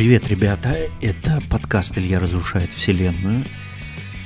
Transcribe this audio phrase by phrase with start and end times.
[0.00, 0.74] Привет, ребята.
[1.02, 3.44] Это подкаст «Илья разрушает вселенную».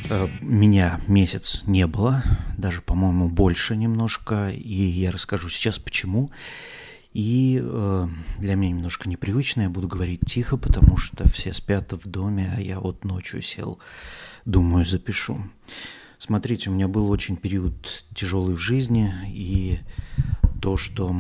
[0.09, 2.23] Э, меня месяц не было,
[2.57, 6.31] даже, по-моему, больше немножко, и я расскажу сейчас почему.
[7.13, 8.07] И э,
[8.39, 12.61] для меня немножко непривычно, я буду говорить тихо, потому что все спят в доме, а
[12.61, 13.81] я вот ночью сел,
[14.45, 15.43] думаю, запишу.
[16.19, 19.81] Смотрите, у меня был очень период тяжелый в жизни, и
[20.63, 21.17] то, что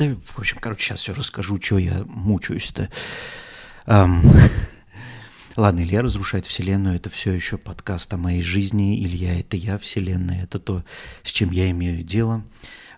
[0.00, 2.88] да, в общем, короче, сейчас все расскажу, что я мучаюсь-то.
[3.86, 4.26] Um,
[5.56, 9.04] ладно, Илья разрушает Вселенную, это все еще подкаст о моей жизни.
[9.04, 10.84] Илья– это я, Вселенная– это то,
[11.22, 12.42] с чем я имею дело.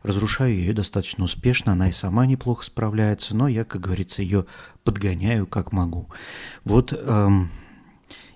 [0.05, 4.47] Разрушаю ее достаточно успешно, она и сама неплохо справляется, но я, как говорится, ее
[4.85, 6.09] подгоняю как могу.
[6.63, 7.51] Вот эм,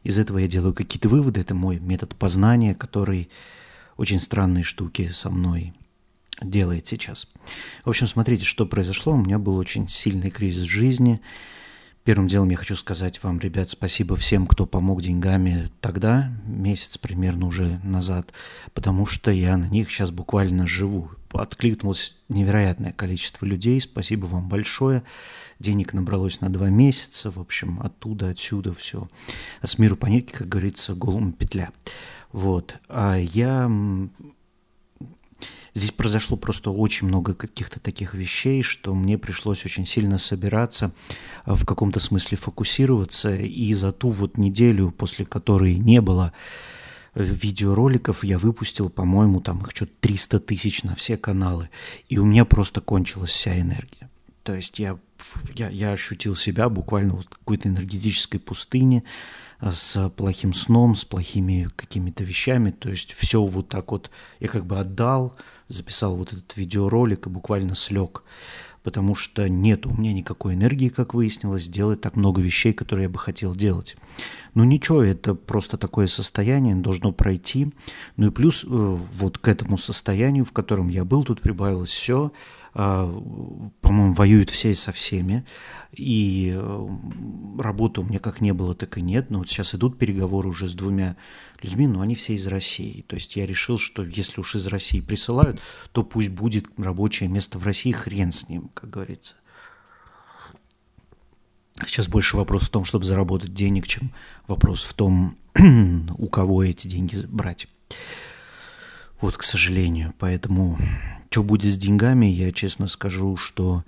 [0.03, 1.41] из этого я делаю какие-то выводы.
[1.41, 3.31] Это мой метод познания, который
[3.97, 5.73] очень странные штуки со мной
[6.43, 7.27] делает сейчас.
[7.85, 9.15] В общем, смотрите, что произошло.
[9.15, 11.21] У меня был очень сильный кризис в жизни.
[12.07, 17.47] Первым делом я хочу сказать вам, ребят, спасибо всем, кто помог деньгами тогда, месяц примерно
[17.47, 18.33] уже назад,
[18.75, 21.11] потому что я на них сейчас буквально живу.
[21.33, 25.03] Откликнулось невероятное количество людей, спасибо вам большое.
[25.59, 29.09] Денег набралось на два месяца, в общем, оттуда, отсюда все.
[29.61, 31.71] А с миру по нитке, как говорится, голым петля.
[32.31, 32.77] Вот.
[32.89, 33.69] А я
[35.77, 40.91] Здесь произошло просто очень много каких-то таких вещей, что мне пришлось очень сильно собираться,
[41.45, 43.35] в каком-то смысле фокусироваться.
[43.37, 46.33] И за ту вот неделю, после которой не было
[47.15, 51.69] видеороликов, я выпустил, по-моему, там их что-то 300 тысяч на все каналы.
[52.09, 54.09] И у меня просто кончилась вся энергия.
[54.45, 54.99] То есть я,
[55.57, 59.03] я, я ощутил себя буквально вот какой-то энергетической пустыне,
[59.59, 62.71] а, с плохим сном, с плохими какими-то вещами.
[62.71, 64.11] То есть все вот так вот
[64.41, 65.37] я как бы отдал,
[65.69, 68.23] записал вот этот видеоролик и буквально слег,
[68.83, 73.09] потому что нет у меня никакой энергии, как выяснилось, делать так много вещей, которые я
[73.11, 73.97] бы хотел делать.
[74.55, 77.73] Ну ничего, это просто такое состояние, должно пройти.
[78.17, 82.33] Ну и плюс э, вот к этому состоянию, в котором я был, тут прибавилось все,
[82.77, 85.47] по-моему, воюют все со всеми,
[85.93, 86.89] и э,
[87.59, 90.69] работы у меня как не было, так и нет, но вот сейчас идут переговоры уже
[90.69, 91.17] с двумя
[91.63, 95.01] людьми, но они все из России, то есть я решил, что если уж из России
[95.01, 95.59] присылают,
[95.93, 99.37] то пусть будет рабочее место в России, хрен с ним, как говорится.
[101.87, 104.13] Сейчас больше вопрос в том, чтобы заработать денег, чем
[104.49, 105.39] вопрос в том,
[106.19, 107.69] у кого эти деньги брать.
[109.23, 110.13] Вот, к сожалению.
[110.19, 110.79] Поэтому
[111.37, 113.85] что будет с деньгами, я честно скажу, что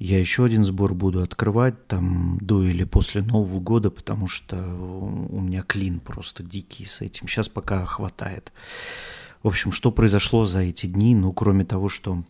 [0.00, 5.40] я еще один сбор буду открывать там до или после Нового года, потому что у
[5.40, 7.28] меня клин просто дикий с этим.
[7.28, 8.52] Сейчас пока хватает.
[9.44, 11.14] В общем, что произошло за эти дни?
[11.14, 12.24] Ну, кроме того, что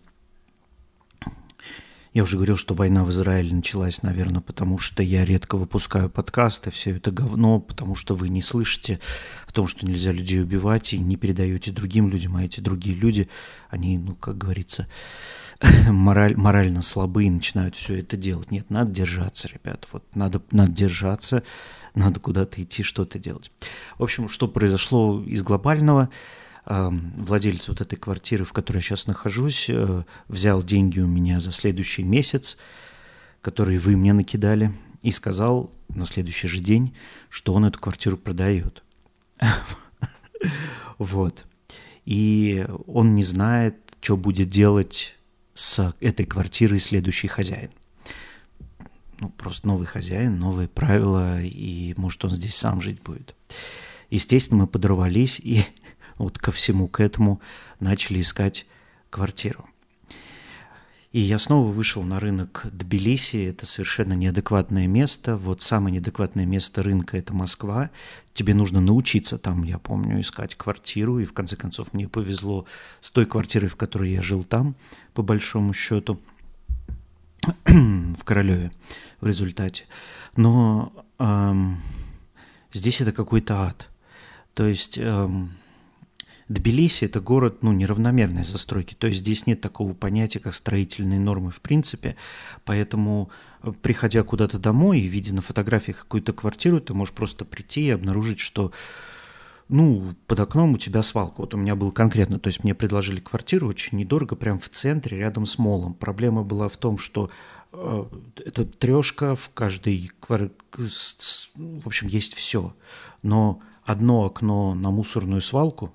[2.12, 6.70] я уже говорил, что война в Израиле началась, наверное, потому что я редко выпускаю подкасты,
[6.70, 8.98] все это говно, потому что вы не слышите
[9.46, 13.28] о том, что нельзя людей убивать, и не передаете другим людям, а эти другие люди,
[13.68, 14.88] они, ну, как говорится,
[15.88, 18.50] мораль, морально слабые начинают все это делать.
[18.50, 21.44] Нет, надо держаться, ребят, вот надо, надо держаться,
[21.94, 23.52] надо куда-то идти, что-то делать.
[23.98, 26.10] В общем, что произошло из глобального–
[26.66, 31.52] владелец вот этой квартиры, в которой я сейчас нахожусь, э, взял деньги у меня за
[31.52, 32.56] следующий месяц,
[33.40, 34.72] которые вы мне накидали,
[35.02, 36.94] и сказал на следующий же день,
[37.28, 38.84] что он эту квартиру продает.
[40.98, 41.46] Вот.
[42.04, 45.16] И он не знает, что будет делать
[45.54, 47.70] с этой квартирой следующий хозяин.
[49.18, 53.34] Ну, просто новый хозяин, новые правила, и может он здесь сам жить будет.
[54.10, 55.62] Естественно, мы подорвались и
[56.24, 57.40] вот ко всему к этому
[57.80, 58.66] начали искать
[59.08, 59.64] квартиру.
[61.12, 63.48] И я снова вышел на рынок Тбилиси.
[63.48, 65.36] Это совершенно неадекватное место.
[65.36, 67.90] Вот самое неадекватное место рынка– это Москва.
[68.32, 71.18] Тебе нужно научиться там, я помню, искать квартиру.
[71.18, 72.64] И в конце концов мне повезло
[73.00, 74.76] с той квартирой, в которой я жил там,
[75.12, 76.20] по большому счету,
[77.64, 78.70] в Королеве
[79.20, 79.86] в результате.
[80.36, 81.80] Но эм,
[82.72, 83.88] здесь это какой-то ад.
[84.54, 85.56] То есть эм,
[86.50, 91.52] Тбилиси– это город ну, неравномерной застройки, то есть здесь нет такого понятия, как строительные нормы
[91.52, 92.16] в принципе,
[92.64, 93.30] поэтому
[93.62, 97.90] э, приходя куда-то домой и видя на фотографиях какую-то квартиру, ты можешь просто прийти и
[97.90, 98.72] обнаружить, что
[99.68, 101.42] ну, под окном у тебя свалка.
[101.42, 105.18] Вот у меня был конкретно, то есть мне предложили квартиру очень недорого, прям в центре,
[105.18, 105.94] рядом с молом.
[105.94, 107.30] Проблема была в том, что
[107.72, 108.04] э,
[108.44, 112.74] это трешка в каждой квартире, в общем, есть все.
[113.22, 115.94] Но одно окно на мусорную свалку,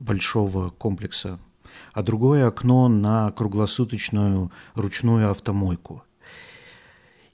[0.00, 1.38] большого комплекса,
[1.92, 6.02] а другое окно на круглосуточную ручную автомойку.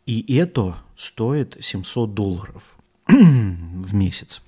[0.05, 2.77] И это стоит 700 долларов
[3.09, 4.43] в месяц.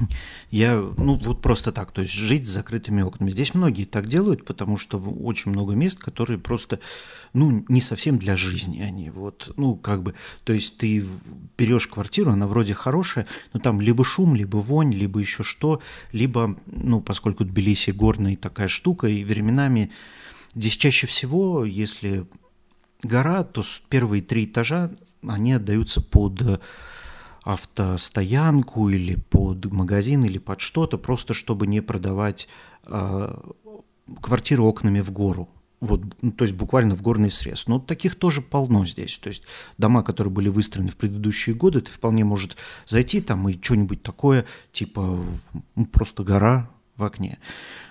[0.50, 3.30] Я, ну, вот просто так, то есть жить с закрытыми окнами.
[3.30, 6.80] Здесь многие так делают, потому что очень много мест, которые просто,
[7.32, 10.14] ну, не совсем для жизни они, вот, ну, как бы,
[10.44, 11.04] то есть ты
[11.56, 15.80] берешь квартиру, она вроде хорошая, но там либо шум, либо вонь, либо еще что,
[16.12, 19.90] либо, ну, поскольку Тбилиси горная такая штука, и временами
[20.54, 22.26] здесь чаще всего, если
[23.02, 24.90] гора, то первые три этажа,
[25.26, 26.60] они отдаются под
[27.42, 32.48] автостоянку или под магазин или под что-то, просто чтобы не продавать
[32.86, 33.34] э,
[34.20, 35.48] квартиры окнами в гору.
[35.80, 37.66] Вот, ну, то есть буквально в горный срез.
[37.66, 39.16] Но таких тоже полно здесь.
[39.16, 39.44] То есть
[39.78, 44.44] дома, которые были выстроены в предыдущие годы, ты вполне может зайти там и что-нибудь такое,
[44.72, 45.24] типа
[45.74, 46.70] ну, просто гора
[47.00, 47.38] в окне.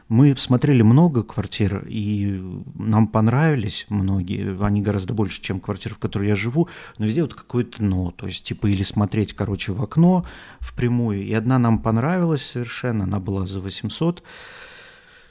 [0.07, 2.41] Мы смотрели много квартир, и
[2.75, 6.67] нам понравились многие, они гораздо больше, чем квартиры, в которой я живу,
[6.97, 10.25] но везде вот какое-то «но», то есть типа или смотреть, короче, в окно
[10.59, 14.23] впрямую, и одна нам понравилась совершенно, она была за 800,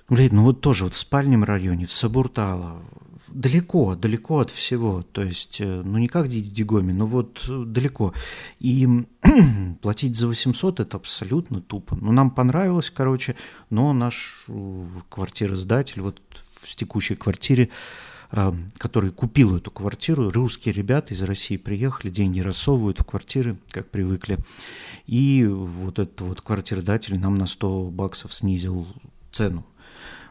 [0.09, 2.83] Блин, ну вот тоже вот в спальном районе, в Сабуртало,
[3.33, 8.15] далеко, далеко от всего, то есть, э, ну не как Дигоми, но вот э, далеко.
[8.59, 8.87] И
[9.83, 11.97] платить за 800 это абсолютно тупо.
[11.97, 13.37] Ну нам понравилось, короче,
[13.71, 16.21] но наш э, квартиросдатель вот
[16.61, 17.71] в текущей квартире,
[18.77, 24.39] который купил эту квартиру, русские ребята из России приехали, деньги рассовывают в квартиры, как привыкли.
[25.07, 28.87] И вот этот вот квартиродатель нам на 100 баксов снизил
[29.33, 29.65] цену.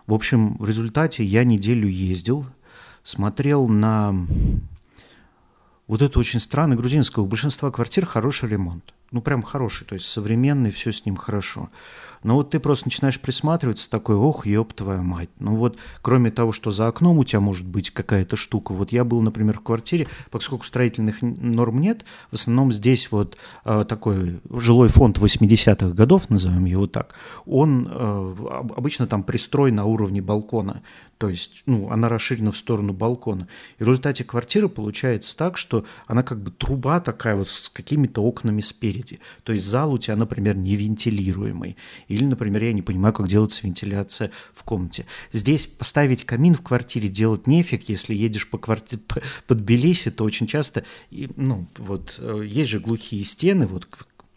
[0.06, 2.46] В общем, в результате я неделю ездил,
[3.08, 4.14] смотрел на
[5.88, 7.24] вот это очень странно грузинское.
[7.24, 8.94] У большинства квартир хороший ремонт.
[9.12, 11.70] Ну, прям хороший, то есть современный, все с ним хорошо.
[12.24, 15.30] Но вот ты просто начинаешь присматриваться, такой, ох, ёб твою мать.
[15.40, 18.74] Ну вот, кроме того, что за окном у тебя может быть какая-то штука.
[18.74, 23.86] Вот я был, например, в квартире, поскольку строительных норм нет, в основном здесь вот э,
[23.88, 27.16] такой жилой фонд 80-х годов, назовем его так,
[27.46, 28.36] он э,
[28.76, 30.82] обычно там пристрой на уровне балкона.
[31.18, 33.48] То есть, ну, она расширена в сторону балкона.
[33.80, 38.22] И в результате квартира получается так, что она как бы труба такая вот с какими-то
[38.22, 39.20] окнами спереди.
[39.44, 41.76] То есть зал у тебя, например, не вентилируемый.
[42.08, 45.06] Или, например, я не понимаю, как делается вентиляция в комнате.
[45.32, 49.02] Здесь поставить камин в квартире делать нефиг, если едешь по квартире
[49.48, 53.88] под Белиси, то очень часто, ну, вот, э, есть же глухие стены, вот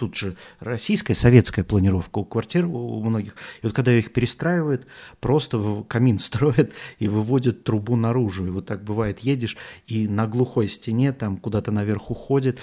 [0.00, 3.37] тут же российская, советская планировка у квартир у многих.
[3.61, 4.87] И вот когда их перестраивают,
[5.20, 8.46] просто в камин строят и выводят трубу наружу.
[8.46, 12.61] И вот так бывает, едешь, и на глухой стене там куда-то наверх уходит.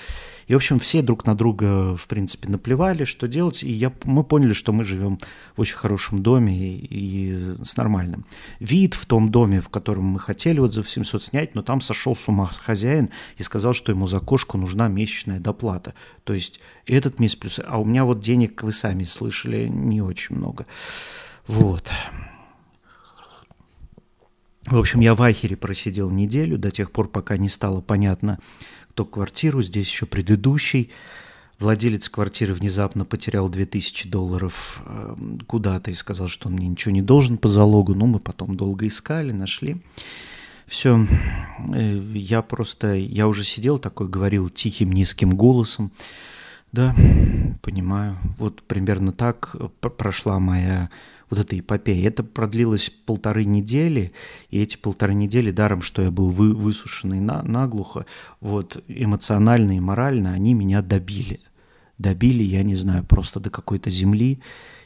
[0.48, 3.64] И, в общем, все друг на друга, в принципе, наплевали, что делать.
[3.64, 5.20] И я, мы поняли, что мы живем
[5.56, 8.26] в очень хорошем доме и, и с нормальным.
[8.60, 12.16] Вид в том доме, в котором мы хотели вот за 700 снять, но там сошел
[12.16, 15.94] с ума хозяин и сказал, что ему за кошку нужна месячная доплата.
[16.24, 17.60] То есть этот месяц плюс...
[17.66, 20.66] А у меня вот денег, вы сами слышали, не очень много.
[21.46, 21.92] Вот.
[24.68, 28.38] В общем, я в Ахере просидел неделю, до тех пор, пока не стало понятно,
[28.98, 29.62] кто квартиру.
[29.62, 30.90] Здесь еще предыдущий.
[31.60, 37.04] Владелец квартиры внезапно потерял 2000 долларов э, куда-то и сказал, что он мне ничего не
[37.04, 37.94] должен по залогу.
[37.94, 39.78] Ну, мы потом долго искали, нашли.
[40.66, 41.06] Все,
[41.76, 45.92] э, я просто, я уже сидел такой, говорил тихим, низким голосом.
[46.72, 46.96] Да,
[47.62, 48.18] понимаю.
[48.40, 50.90] Вот примерно так прошла моя
[51.30, 52.08] вот эта эпопея.
[52.08, 54.14] Это продлилось полторы недели,
[54.50, 58.06] и эти полторы недели, даром, что я был вы, высушенный на, наглухо,
[58.40, 61.40] вот эмоционально и морально они меня добили.
[61.98, 64.40] Добили, я не знаю, просто до какой-то земли.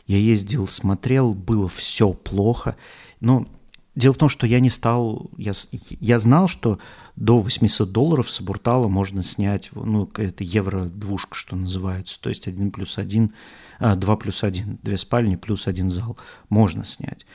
[0.07, 2.75] Я ездил, смотрел, было все плохо.
[3.19, 3.47] Но
[3.93, 5.51] Дело в том, что я не стал, я,
[5.99, 6.79] я знал, что
[7.17, 12.71] до 800 долларов с Буртала можно снять, ну, это евро-двушка, что называется, то есть 1
[12.71, 13.33] плюс 1,
[13.81, 16.17] а, 2 плюс 1, две спальни плюс один зал
[16.49, 17.25] можно снять.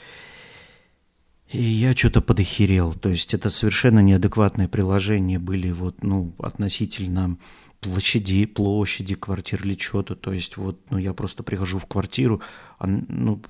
[1.51, 7.37] И я что-то подохерел, то есть это совершенно неадекватные приложения были вот, ну, относительно
[7.81, 10.17] площади, площади квартир или что-то.
[10.17, 12.43] То есть вот, ну, я просто прихожу в квартиру,
[12.79, 13.41] а, ну,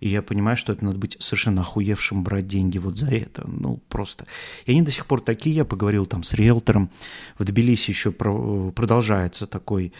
[0.00, 3.44] и я понимаю, что это надо быть совершенно охуевшим брать деньги вот за это.
[3.46, 4.26] Ну, просто.
[4.66, 5.56] И они до сих пор такие.
[5.56, 6.90] Я поговорил там с риэлтором.
[7.38, 9.94] В Тбилиси еще про, продолжается такой,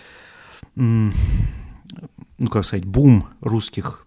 [2.38, 4.07] ну, как сказать, бум русских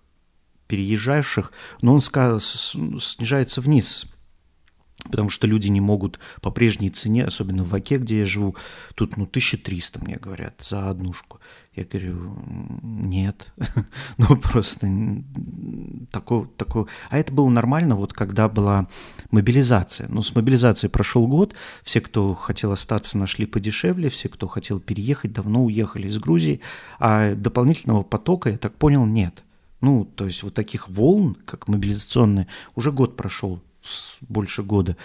[0.68, 4.08] переезжающих, но он снижается вниз
[5.10, 8.56] потому что люди не могут по прежней цене, особенно в Оке, где я живу,
[8.96, 11.40] тут ну 1300, мне говорят, за однушку.
[11.74, 12.38] Я говорю,
[12.84, 13.54] нет,
[14.18, 14.90] ну просто
[16.12, 16.88] такого, такого.
[17.10, 18.88] А это было нормально, вот когда была
[19.32, 20.10] мобилизация.
[20.10, 25.32] Но с мобилизацией прошел год, все, кто хотел остаться, нашли подешевле, все, кто хотел переехать,
[25.32, 26.60] давно уехали из Грузии,
[27.00, 29.46] а дополнительного потока, я так понял, нет.
[29.80, 33.62] Ну, то есть вот таких волн, как мобилизационные, уже год прошел,
[34.28, 34.98] больше года.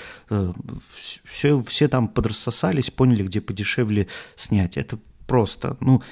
[0.94, 4.76] Все, э, все там подрассосались, поняли, где подешевле снять.
[4.76, 6.02] Это просто, ну,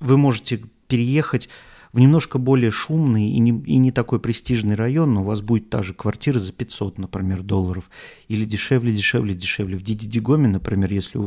[0.00, 1.48] вы можете переехать
[1.96, 5.70] в немножко более шумный и не, и не такой престижный район, но у вас будет
[5.70, 7.88] та же квартира за 500, например, долларов.
[8.28, 9.78] Или дешевле, дешевле, дешевле.
[9.78, 11.18] В Дидигоме, например, если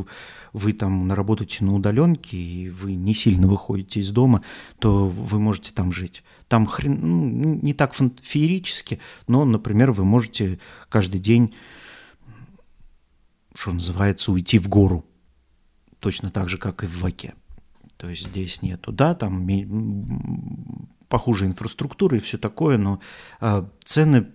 [0.52, 4.42] вы, там работаете на удаленке и вы не сильно выходите из дома,
[4.78, 6.22] то вы можете там жить.
[6.46, 11.52] Там хрен, ну, не так феерически, но, например, вы можете каждый день,
[13.56, 15.04] что называется, уйти в гору.
[15.98, 17.34] Точно так же, как и в Ваке.
[18.00, 19.46] То есть здесь нету, да, там
[21.08, 22.98] похуже инфраструктура и все такое, но
[23.42, 24.28] э, цены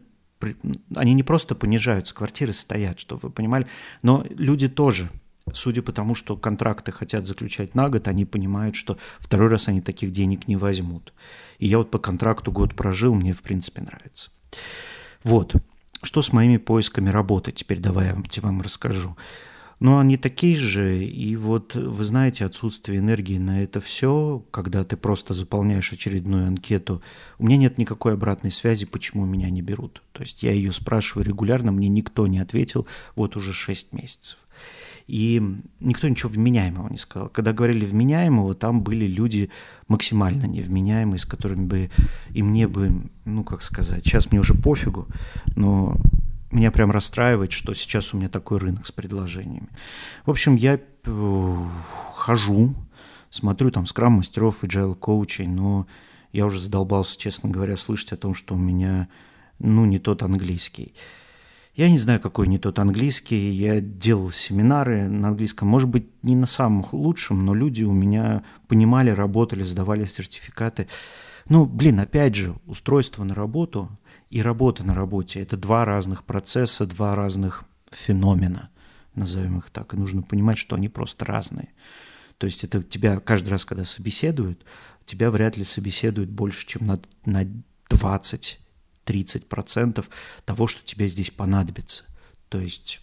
[0.96, 3.66] они не просто понижаются, квартиры стоят, чтобы вы понимали,
[4.04, 5.10] но люди тоже,
[5.52, 9.82] судя по тому, что контракты хотят заключать на год, они понимают, что второй раз они
[9.82, 11.16] таких денег не возьмут.
[11.58, 14.30] И я вот по контракту год прожил, мне в принципе нравится.
[15.24, 15.56] Вот,
[16.04, 19.18] что с моими поисками работы, теперь давай я вам расскажу
[19.80, 24.98] но они такие же, и вот вы знаете, отсутствие энергии на это все, когда ты
[24.98, 27.02] просто заполняешь очередную анкету,
[27.38, 30.02] у меня нет никакой обратной связи, почему меня не берут.
[30.14, 34.38] То есть я ее спрашиваю регулярно, мне никто не ответил вот уже 6 месяцев.
[35.08, 35.40] И
[35.80, 37.30] никто ничего вменяемого не сказал.
[37.30, 39.52] Когда говорили вменяемого, там были люди
[39.88, 41.90] максимально невменяемые, с которыми бы
[42.32, 42.92] и мне бы,
[43.24, 45.08] ну как сказать, сейчас мне уже пофигу,
[45.56, 45.96] но
[46.56, 49.70] меня прям расстраивает, что сейчас у меня такой рынок с предложениями.
[50.26, 51.56] В общем, я э,
[52.16, 52.74] хожу,
[53.30, 55.86] смотрю там скрам-мастеров, agile коучей, но
[56.32, 59.10] я уже задолбался, честно говоря, слышать о том, что у меня,
[59.60, 60.96] ну, не тот английский.
[61.76, 63.50] Я не знаю, какой не тот английский.
[63.52, 65.68] Я делал семинары на английском.
[65.68, 70.88] Может быть, не на самых лучшем, но люди у меня понимали, работали, сдавали сертификаты.
[71.50, 73.90] Ну, блин, опять же, устройство на работу–
[74.30, 75.42] и работа на работе.
[75.42, 78.70] Это два разных процесса, два разных феномена,
[79.14, 79.94] назовем их так.
[79.94, 81.70] И нужно понимать, что они просто разные.
[82.38, 84.66] То есть это тебя каждый раз, когда собеседуют,
[85.06, 87.46] тебя вряд ли собеседуют больше, чем на, на
[87.90, 90.06] 20-30%
[90.44, 92.04] того, что тебе здесь понадобится.
[92.50, 93.02] То есть,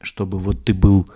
[0.00, 1.10] чтобы вот ты был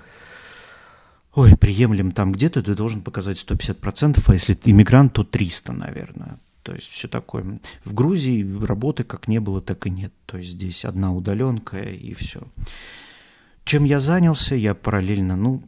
[1.35, 6.39] ой, приемлем там где-то, ты должен показать 150%, а если ты иммигрант, то 300, наверное.
[6.69, 7.61] То есть все такое.
[7.83, 10.13] В Грузии работы как не было, так и нет.
[10.27, 12.43] То есть здесь одна удаленка и все.
[13.65, 15.63] Чем я занялся, я параллельно, ну,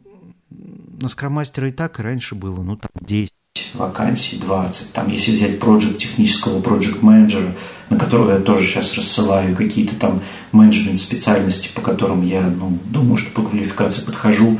[0.51, 3.33] на скромастера и так и раньше было, ну, там 10
[3.73, 4.93] вакансий, 20.
[4.93, 7.55] Там, если взять проект технического проект менеджера,
[7.89, 13.17] на которого я тоже сейчас рассылаю какие-то там менеджмент специальности, по которым я, ну, думаю,
[13.17, 14.59] что по квалификации подхожу,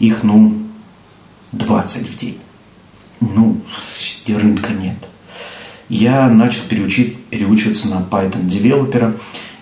[0.00, 0.54] их, ну,
[1.52, 2.38] 20 в день.
[3.20, 3.58] Ну,
[4.28, 4.96] рынка нет
[5.92, 9.14] я начал переучить, переучиваться на Python девелопера.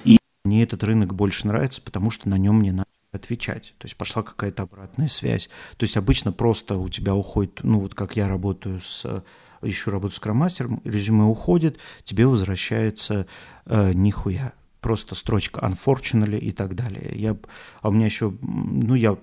[0.05, 3.75] И мне этот рынок больше нравится, потому что на нем мне надо отвечать.
[3.79, 5.51] То есть пошла какая-то обратная связь.
[5.77, 9.25] То есть обычно просто у тебя уходит, ну вот как я работаю с
[9.63, 13.27] еще работаю с кромастером, резюме уходит, тебе возвращается
[13.67, 14.55] э, нихуя.
[14.81, 17.13] Просто строчка unfortunately и так далее.
[17.15, 17.37] Я,
[17.83, 19.17] а у меня еще, ну я,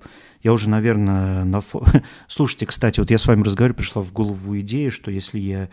[0.43, 1.61] я уже, наверное, на...
[2.27, 5.69] Слушайте, кстати, вот я с вами разговариваю, пришла в голову идея, что если я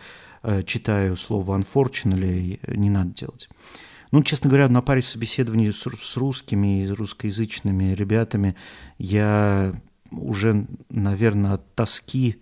[0.47, 3.49] Э, читаю слово unfortunately, не надо делать.
[4.11, 8.55] Ну, честно говоря, на паре собеседований с, с русскими и русскоязычными ребятами
[8.99, 9.73] я
[10.11, 12.39] уже, наверное, от тоски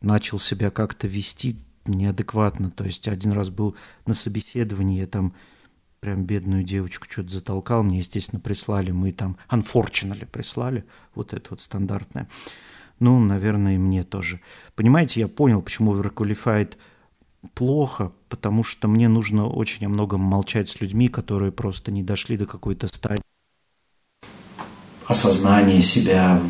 [0.00, 1.56] начал себя как-то вести
[1.86, 2.70] неадекватно.
[2.70, 3.74] То есть один раз был
[4.06, 5.34] на собеседовании, я там
[6.06, 10.84] прям бедную девочку что-то затолкал, мне, естественно, прислали, мы там unfortunately прислали,
[11.16, 12.28] вот это вот стандартное.
[13.00, 14.40] Ну, наверное, и мне тоже.
[14.76, 16.76] Понимаете, я понял, почему Overqualified–
[17.54, 22.36] плохо, потому что мне нужно очень о многом молчать с людьми, которые просто не дошли
[22.36, 23.22] до какой-то стадии
[25.08, 26.40] осознания себя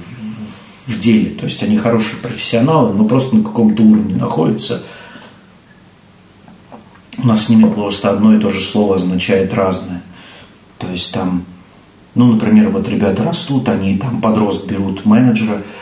[0.86, 1.30] в деле.
[1.30, 4.84] То есть они хорошие профессионалы, но просто на каком-то уровне находятся.
[7.18, 10.02] У нас с ними просто одно и то же слово означает разное.
[10.78, 11.44] То есть там,
[12.14, 15.62] ну, например, вот ребята растут, они там подрост берут менеджера–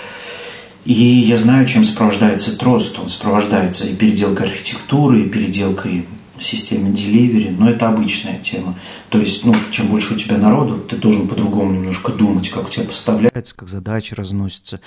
[0.84, 2.98] и я знаю, чем сопровождается трост.
[2.98, 6.06] Он сопровождается и переделкой архитектуры, и переделкой
[6.38, 8.78] системы delivery, но это обычная тема.
[9.08, 12.70] То есть, ну, чем больше у тебя народу, ты должен по-другому немножко думать, как у
[12.70, 14.80] тебя поставляется, как задачи разносятся,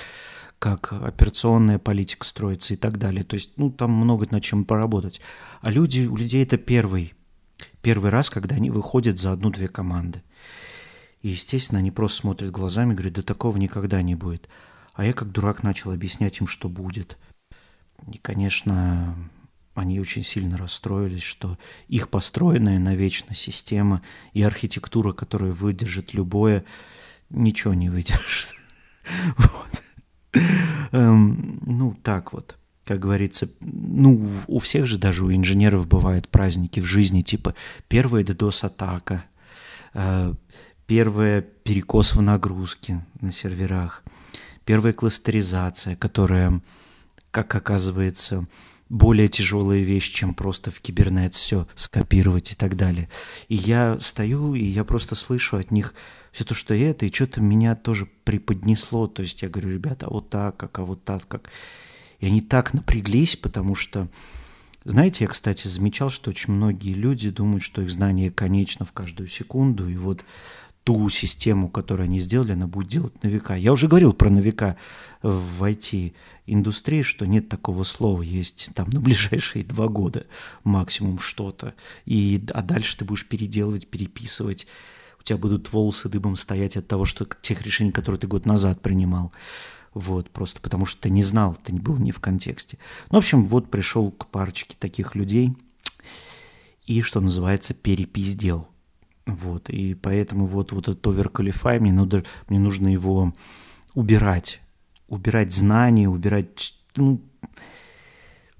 [0.60, 3.24] как операционная политика строится и так далее.
[3.24, 5.22] То есть, ну, там много над чем поработать.
[5.62, 7.14] А люди, у людей это первый,
[7.82, 10.24] первый раз, когда они выходят за одну-две команды.
[11.22, 14.50] И, естественно, они просто смотрят глазами, говорят, да такого никогда не будет.
[14.94, 17.18] А я как дурак начал объяснять им, что будет.
[18.12, 19.16] И, конечно,
[19.76, 24.02] они очень сильно расстроились, что их построенная навечно система
[24.34, 26.66] и архитектура, которая выдержит любое,
[27.30, 28.54] ничего не выдержит.
[29.38, 29.87] Вот.
[30.91, 36.79] Эм, ну, так вот как говорится, ну, у всех же даже у инженеров бывают праздники
[36.79, 37.53] в жизни, типа
[37.89, 39.25] первая DDoS-атака,
[39.94, 40.34] э,
[40.86, 44.03] первая перекос в нагрузке на серверах,
[44.63, 46.62] первая кластеризация, которая,
[47.29, 48.48] как оказывается,
[48.89, 53.10] более тяжелая вещь, чем просто в кибернет все скопировать и так далее.
[53.50, 55.94] И я стою, и я просто слышу от них
[56.38, 59.08] все то, что это, и что-то меня тоже преподнесло.
[59.08, 61.50] То есть я говорю, ребята, а вот так, как, а вот так, как.
[62.20, 64.08] И они так напряглись, потому что,
[64.86, 69.27] знаете, я, кстати, замечал, что очень многие люди думают, что их знание конечно в каждую
[69.29, 70.24] секунду, и вот
[70.84, 73.56] ту систему, которую они сделали, она будет делать на века.
[73.56, 74.77] Я уже говорил про на века
[75.24, 80.27] в IT-индустрии, что нет такого слова, есть там на ближайшие два года
[80.63, 81.74] максимум что-то,
[82.06, 84.67] и, а дальше ты будешь переделывать, переписывать,
[85.28, 89.34] тебя будут волосы дыбом стоять от того, что тех решений, которые ты год назад принимал.
[89.94, 92.78] Вот, просто потому что ты не знал, ты не был не в контексте.
[93.10, 95.54] Ну, в общем, вот пришел к парочке таких людей
[96.86, 98.68] и, что называется, перепиздел.
[99.26, 103.34] Вот, и поэтому вот, вот этот overqualify, мне, надо, мне нужно его
[103.96, 104.62] убирать.
[105.10, 107.22] Убирать знания, убирать, ну,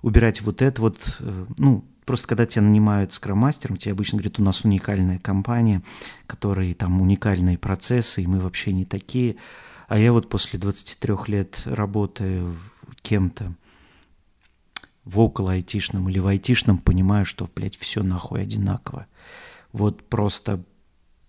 [0.02, 4.44] убирать вот это вот, э, ну, Просто когда тебя нанимают скромастером, тебе обычно говорят, у
[4.44, 5.84] нас уникальная компания,
[6.26, 9.36] которые там уникальные процессы, и мы вообще не такие.
[9.90, 12.46] А я вот после 23 лет работы
[13.02, 13.54] кем-то
[15.04, 19.08] в около айтишном или в айтишном понимаю, что, блядь, все нахуй одинаково.
[19.74, 20.64] Вот просто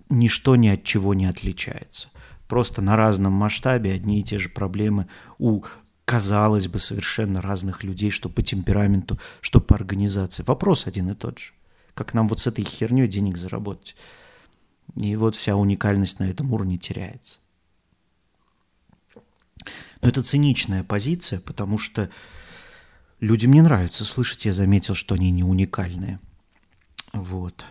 [0.09, 2.11] ничто ни от чего не отличается.
[2.47, 5.65] Просто на разном масштабе одни и те же проблемы у,
[6.09, 10.43] казалось бы, совершенно разных людей, что по темпераменту, что по организации.
[10.43, 11.53] Вопрос один и тот же.
[11.93, 13.95] Как нам вот с этой херней денег заработать?
[14.97, 17.41] И вот вся уникальность на этом уровне теряется.
[20.01, 22.09] Но это циничная позиция, потому что
[23.21, 26.21] людям не нравится слышать, я заметил, что они не уникальные.
[27.13, 27.67] Вот.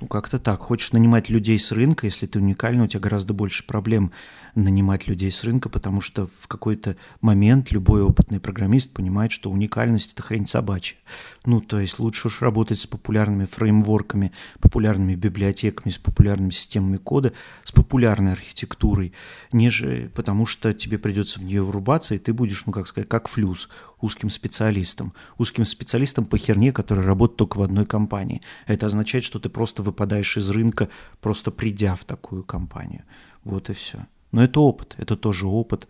[0.00, 0.60] Ну, как-то так.
[0.60, 4.12] Хочешь нанимать людей с рынка, если ты уникальный, у тебя гораздо больше проблем
[4.54, 10.12] нанимать людей с рынка, потому что в какой-то момент любой опытный программист понимает, что уникальность–
[10.14, 10.96] это хрень собачья.
[11.44, 17.32] Ну, то есть лучше уж работать с популярными фреймворками, популярными библиотеками, с популярными системами кода,
[17.64, 19.12] с популярной архитектурой,
[19.52, 23.28] нежели потому что тебе придется в нее врубаться, и ты будешь, ну, как сказать, как
[23.28, 23.68] флюс,
[24.00, 25.12] узким специалистом.
[25.38, 28.42] Узким специалистом по херне, который работает только в одной компании.
[28.66, 30.88] Это означает, что ты просто выпадаешь из рынка,
[31.20, 33.04] просто придя в такую компанию.
[33.44, 34.06] Вот и все.
[34.32, 35.88] Но это опыт, это тоже опыт.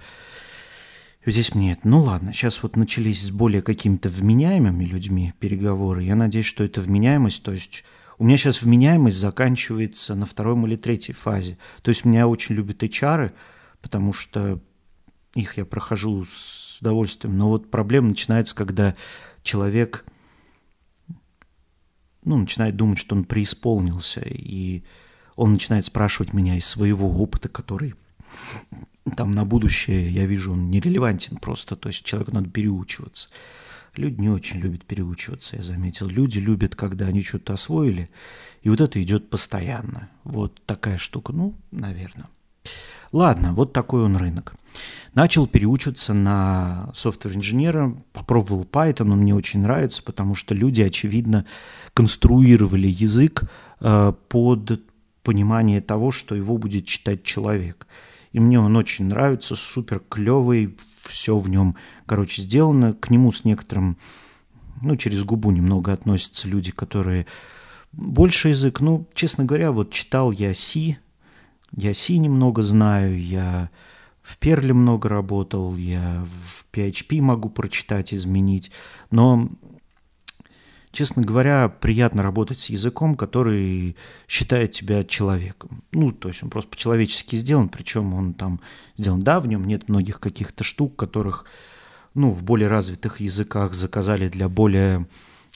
[1.25, 6.05] Здесь мне это, ну ладно, сейчас вот начались с более какими-то вменяемыми людьми переговоры.
[6.05, 7.83] Я надеюсь, что это вменяемость, то есть
[8.19, 11.59] у меня сейчас вменяемость заканчивается на второй или третьей фазе.
[11.83, 13.33] То есть меня очень любят HR,
[13.83, 14.61] потому что
[15.37, 17.37] их я прохожу с удовольствием.
[17.37, 18.97] Но вот проблема начинается, когда
[19.43, 20.05] человек
[22.25, 24.83] ну, начинает думать, что он преисполнился, и
[25.37, 27.95] он начинает спрашивать меня из своего опыта, который
[29.17, 33.29] там на будущее, я вижу, он нерелевантен просто, то есть человеку надо переучиваться.
[33.95, 36.09] Люди не очень любят переучиваться, я заметил.
[36.09, 38.11] Люди любят, когда они что-то освоили,
[38.63, 40.11] и вот это идет постоянно.
[40.25, 42.27] Вот такая штука, ну, наверное.
[43.13, 44.55] Ладно, вот такой он рынок.
[45.15, 51.47] Начал переучиваться на софтвер-инженера, попробовал Python, он мне очень нравится, потому что люди, очевидно,
[51.95, 53.45] конструировали язык
[53.81, 54.83] э, под
[55.23, 57.87] понимание того, что его будет читать человек–
[58.37, 62.93] и мне он очень нравится, супер клевый, все в нем, короче, сделано.
[62.93, 63.97] К нему с некоторым,
[64.83, 67.27] ну, через губу немного относятся люди, которые
[67.93, 68.83] больше язык.
[68.83, 70.99] Ну, честно говоря, вот читал я C,
[71.77, 73.71] я C немного знаю, я
[74.23, 78.73] в Перле много работал, я в PHP могу прочитать, изменить,
[79.11, 79.49] но
[80.97, 85.85] честно говоря, приятно работать с языком, который считает тебя человеком.
[85.93, 88.61] Ну, то есть он просто по-человечески сделан, причем он там
[88.97, 91.45] сделан, да, в нем нет многих каких-то штук, которых,
[92.15, 95.07] ну, в более развитых языках заказали для более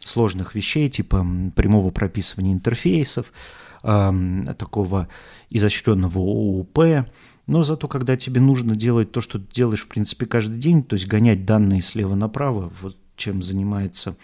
[0.05, 3.33] сложных вещей, типа прямого прописывания интерфейсов,
[3.83, 5.09] такого
[5.49, 7.07] изощренного ООП,
[7.47, 10.95] но зато, когда тебе нужно делать то, что ты делаешь, в принципе, каждый день, то
[10.95, 14.17] есть гонять данные слева направо, вот чем занимается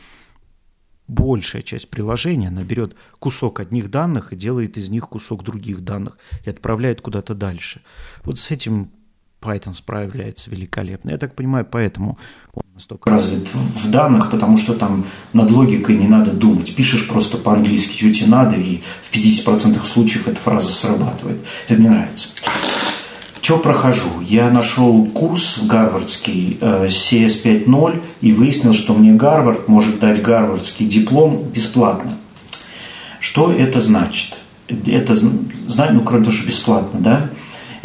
[1.08, 6.18] большая часть приложения, она берет кусок одних данных и делает из них кусок других данных
[6.44, 7.82] и отправляет куда-то дальше.
[8.24, 8.90] Вот с этим
[9.40, 11.10] Python справляется великолепно.
[11.10, 12.18] Я так понимаю, поэтому
[12.54, 16.74] он настолько развит в данных, потому что там над логикой не надо думать.
[16.74, 21.38] Пишешь просто по-английски, тебе надо, и в 50% случаев эта фраза срабатывает.
[21.68, 22.28] Это мне нравится.
[23.46, 24.20] Что прохожу?
[24.22, 30.84] Я нашел курс гарвардский э, CS 5.0 и выяснил, что мне Гарвард может дать гарвардский
[30.84, 32.16] диплом бесплатно.
[33.20, 34.34] Что это значит?
[34.66, 37.30] Это, знаю, ну, кроме того, что бесплатно, да?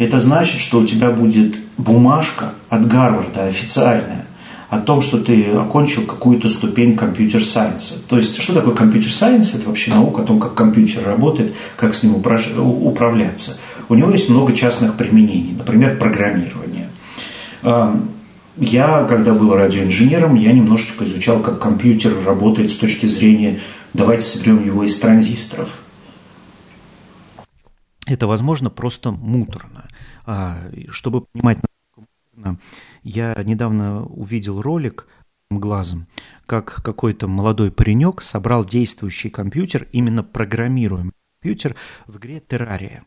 [0.04, 4.26] Это значит, что у тебя будет бумажка от Гарварда официальная
[4.68, 7.94] о том, что ты окончил какую-то ступень компьютер-сайенса.
[8.08, 9.54] То есть, что такое компьютер-сайенс?
[9.54, 13.58] Это вообще наука о том, как компьютер работает, как с ним управляться–
[13.92, 16.88] у него есть много частных применений, например, программирование.
[18.56, 23.60] Я, когда был радиоинженером, я немножечко изучал, как компьютер работает с точки зрения
[23.92, 25.78] «давайте соберем его из транзисторов».
[28.06, 29.88] Это, возможно, просто муторно.
[30.24, 30.58] А,
[30.88, 31.58] чтобы понимать,
[33.02, 35.06] я недавно увидел ролик
[35.50, 36.06] глазом,
[36.46, 43.04] как какой-то молодой паренек собрал действующий компьютер, именно программируемый компьютер в игре «Террария».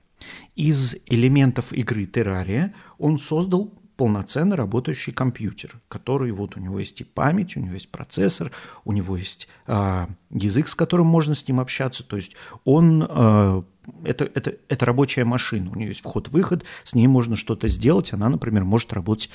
[0.55, 7.03] Из элементов игры Террария он создал полноценно работающий компьютер, который вот у него есть и
[7.03, 8.51] память, у него есть процессор,
[8.83, 12.03] у него есть э, язык, с которым можно с ним общаться.
[12.03, 13.61] То есть он э,
[14.03, 18.29] это, это, это рабочая машина, у нее есть вход-выход, с ней можно что-то сделать, она,
[18.29, 19.29] например, может работать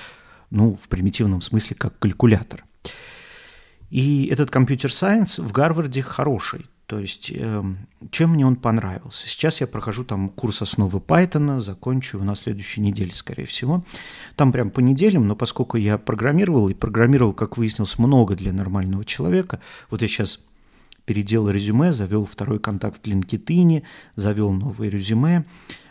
[0.51, 2.65] ну, в примитивном смысле как калькулятор.
[3.91, 6.67] И этот компьютер-сайенс в Гарварде хороший.
[6.91, 7.63] То есть, э,
[8.11, 9.29] чем мне он понравился?
[9.29, 13.85] Сейчас я прохожу там курс основы Python, закончу на следующей неделе, скорее всего.
[14.35, 19.05] Там прям по неделям, но поскольку я программировал, и программировал, как выяснилось, много для нормального
[19.05, 20.41] человека, вот я сейчас
[21.05, 23.85] переделал резюме, завел второй контакт в LinkedIn,
[24.17, 25.45] завел новое резюме,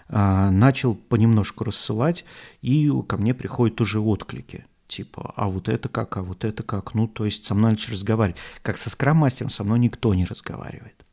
[0.10, 2.26] э, начал понемножку рассылать,
[2.62, 6.94] и ко мне приходят уже отклики типа, а вот это как, а вот это как,
[6.94, 8.40] ну, то есть со мной начали разговаривать.
[8.62, 11.06] Как со скрам-мастером со мной никто не разговаривает.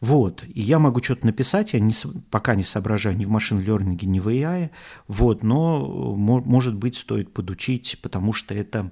[0.00, 1.92] Вот, и я могу что-то написать, я не,
[2.30, 4.70] пока не соображаю ни в машин-лернинге, ни в AI,
[5.08, 8.90] вот, но, может быть, стоит подучить, потому что это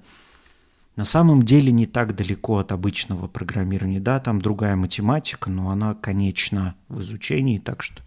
[0.97, 5.94] на самом деле не так далеко от обычного программирования, да, там другая математика, но она
[5.94, 8.03] конечна в изучении, так что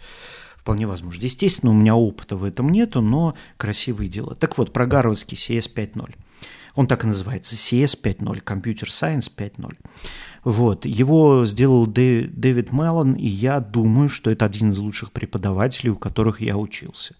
[0.61, 1.23] Вполне возможно.
[1.23, 4.35] Естественно, у меня опыта в этом нету, но красивые дела.
[4.35, 6.13] Так вот, про гарвардский CS 5.0.
[6.75, 9.75] Он так и называется, CS 5.0, Computer Science 5.0.
[10.43, 10.85] Вот.
[10.85, 16.41] Его сделал Дэвид Меллон, и я думаю, что это один из лучших преподавателей, у которых
[16.41, 17.15] я учился.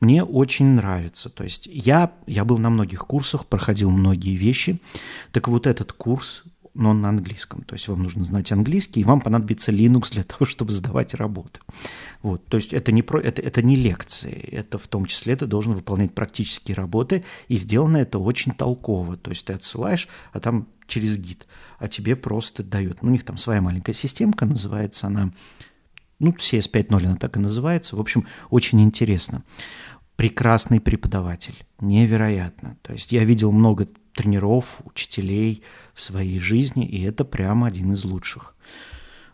[0.00, 1.30] Мне очень нравится.
[1.30, 4.78] То есть я, я был на многих курсах, проходил многие вещи.
[5.32, 7.62] Так вот этот курс но на английском.
[7.62, 11.60] То есть вам нужно знать английский, и вам понадобится Linux для того, чтобы сдавать работы.
[12.22, 12.44] Вот.
[12.46, 15.72] То есть это не, про, это, это не лекции, это в том числе ты должен
[15.72, 19.16] выполнять практические работы, и сделано это очень толково.
[19.16, 21.46] То есть ты отсылаешь, а там через гид,
[21.78, 23.02] а тебе просто дают.
[23.02, 25.32] Ну, у них там своя маленькая системка, называется она,
[26.18, 27.96] ну, CS 5.0 она так и называется.
[27.96, 29.42] В общем, очень интересно.
[30.16, 32.76] Прекрасный преподаватель, невероятно.
[32.82, 38.04] То есть я видел много тренеров, учителей в своей жизни, и это прямо один из
[38.04, 38.54] лучших.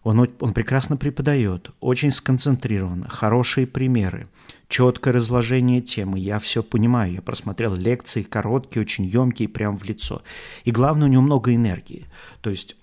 [0.03, 4.29] Он, он прекрасно преподает, очень сконцентрирован, хорошие примеры,
[4.69, 6.19] четкое разложение темы.
[6.19, 10.23] Я все понимаю, я просмотрел лекции, короткие, очень емкие, прямо в лицо.
[10.65, 12.07] И главное, у него много энергии.
[12.41, 12.77] То есть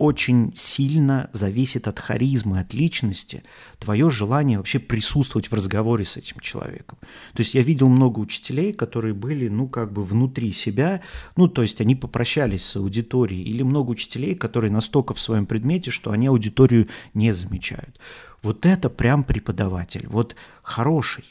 [0.00, 3.42] очень сильно зависит от харизмы, от личности,
[3.78, 6.96] твое желание вообще присутствовать в разговоре с этим человеком.
[7.34, 11.02] То есть я видел много учителей, которые были, ну, как бы внутри себя,
[11.36, 15.90] ну, то есть они попрощались с аудиторией, или много учителей, которые настолько в своем предмете,
[15.90, 18.00] что они аудиторию не замечают.
[18.42, 21.26] Вот это прям преподаватель, вот хороший.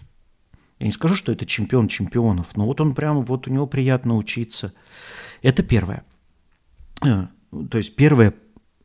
[0.77, 4.15] Я не скажу, что это чемпион чемпионов, но вот он прям, вот у него приятно
[4.15, 4.73] учиться.
[5.41, 6.03] Это первое.
[7.03, 7.25] Э,
[7.71, 8.35] то есть первое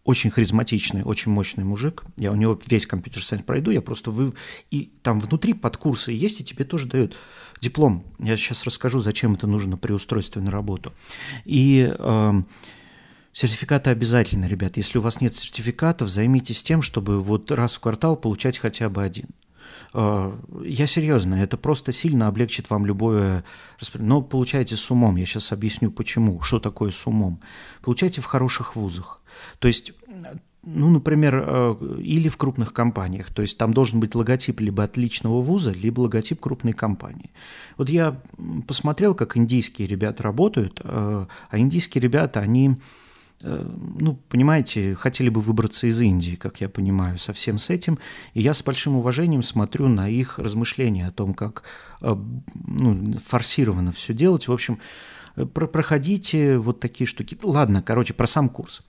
[0.04, 2.04] очень харизматичный, очень мощный мужик.
[2.16, 4.34] Я у него весь компьютер сайенс пройду, я просто вы...
[4.70, 7.16] И там внутри под курсы есть, и тебе тоже дают
[7.60, 8.04] диплом.
[8.18, 10.92] Я сейчас расскажу, зачем это нужно при устройстве на работу.
[11.46, 12.42] И э,
[13.32, 14.76] сертификаты обязательно, ребят.
[14.76, 19.02] Если у вас нет сертификатов, займитесь тем, чтобы вот раз в квартал получать хотя бы
[19.02, 19.26] один.
[19.92, 23.44] А, я серьезно, это просто сильно облегчит вам любое
[23.94, 27.40] Но получайте с умом, я сейчас объясню почему, что такое с умом.
[27.82, 29.22] Получайте в хороших вузах.
[29.58, 29.92] То есть
[30.66, 33.30] ну, например, э, или в крупных компаниях.
[33.30, 37.30] То есть там должен быть логотип либо отличного вуза, либо логотип крупной компании.
[37.76, 38.20] Вот я
[38.66, 42.76] посмотрел, как индийские ребята работают, э, а индийские ребята, они
[43.44, 47.98] ну, понимаете, хотели бы выбраться из Индии, как я понимаю, со всем с этим.
[48.32, 51.64] И я с большим уважением смотрю на их размышления о том, как
[52.00, 54.48] ну, форсированно все делать.
[54.48, 54.78] В общем,
[55.52, 57.38] про проходите вот такие штуки.
[57.42, 58.82] Ладно, короче, про сам курс.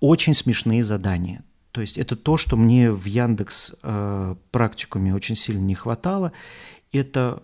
[0.00, 1.44] Очень смешные задания.
[1.72, 6.32] То есть это то, что мне в Яндекс э, практикуме очень сильно не хватало.
[6.92, 7.42] Это,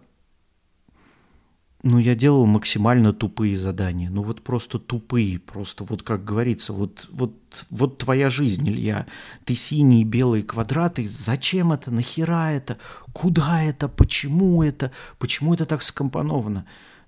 [1.83, 4.11] ну, я делал максимально тупые задания.
[4.11, 7.33] Ну, вот просто тупые, просто вот, как говорится, вот, вот,
[7.71, 9.07] вот твоя жизнь, Илья.
[9.45, 11.07] Ты синие, белые квадраты.
[11.07, 11.93] Зачем это?
[11.93, 12.79] Нахера это?
[13.13, 13.89] Куда это?
[13.89, 14.91] Почему это?
[15.19, 16.67] Почему это так скомпоновано?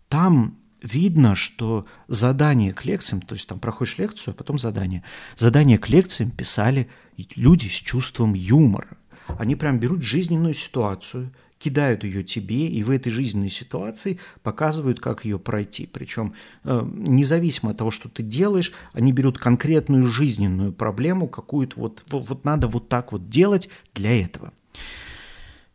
[0.09, 5.03] Там видно, что задание к лекциям, то есть там проходишь лекцию, а потом задание,
[5.37, 6.89] задание к лекциям писали
[7.35, 8.97] люди с чувством юмора.
[9.39, 15.27] Они прям берут жизненную ситуацию, кидают ее тебе, и в этой жизненной ситуации показывают, как
[15.27, 15.87] ее пройти.
[15.87, 22.05] Причем э, независимо от того, что ты делаешь, они берут конкретную жизненную проблему, какую-то вот,
[22.09, 24.53] вот, вот надо вот так вот делать для этого.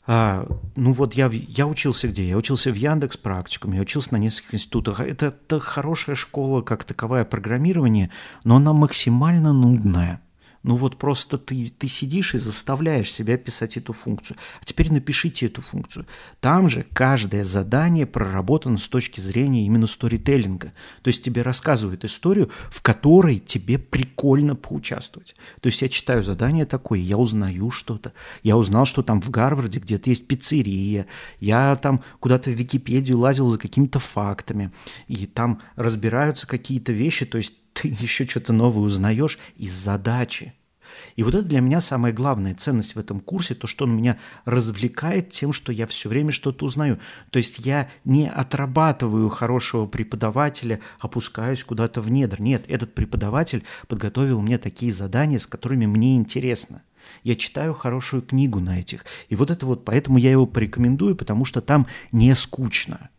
[0.08, 2.28] А, ну вот я, я учился где?
[2.28, 5.00] Я учился в Яндекс практикум, я учился на нескольких институтах.
[5.00, 8.10] Это, это хорошая школа, как таковая программирование,
[8.44, 10.20] но она максимально нудная.
[10.66, 14.36] Ну вот просто ты, ты сидишь и заставляешь себя писать эту функцию.
[14.60, 16.08] А теперь напишите эту функцию.
[16.40, 20.74] Там же каждое задание проработано с точки зрения именно сторителлинга.
[21.04, 25.36] То есть тебе рассказывают историю, в которой тебе прикольно поучаствовать.
[25.62, 28.14] То есть я читаю задание такое, я узнаю что-то.
[28.42, 31.06] Я узнал, что там в Гарварде где-то есть пиццерия.
[31.40, 34.72] Я там куда-то в Википедию лазил за какими-то фактами.
[35.08, 37.28] И там разбираются какие-то вещи.
[37.28, 40.54] То есть ты еще что-то новое узнаешь из задачи.
[41.16, 44.18] И вот это для меня самая главная ценность в этом курсе, то, что он меня
[44.46, 47.00] развлекает тем, что я все время что-то узнаю.
[47.32, 52.42] То есть я не отрабатываю хорошего преподавателя, опускаюсь куда-то в недр.
[52.42, 56.82] Нет, этот преподаватель подготовил мне такие задания, с которыми мне интересно.
[57.24, 59.06] Я читаю хорошую книгу на этих.
[59.30, 63.10] И вот это вот, поэтому я его порекомендую, потому что там не скучно.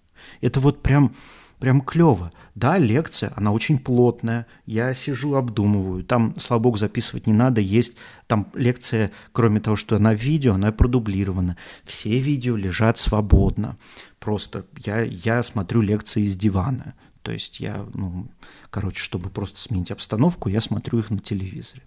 [0.40, 1.14] Это вот прям
[1.58, 2.32] прям клево.
[2.54, 7.96] Да, лекция, она очень плотная, я сижу, обдумываю, там, слава богу, записывать не надо, есть
[8.26, 13.76] там лекция, кроме того, что она видео, она продублирована, все видео лежат свободно,
[14.18, 18.28] просто я, я смотрю лекции из дивана, то есть я, ну,
[18.70, 21.82] короче, чтобы просто сменить обстановку, я смотрю их на телевизоре.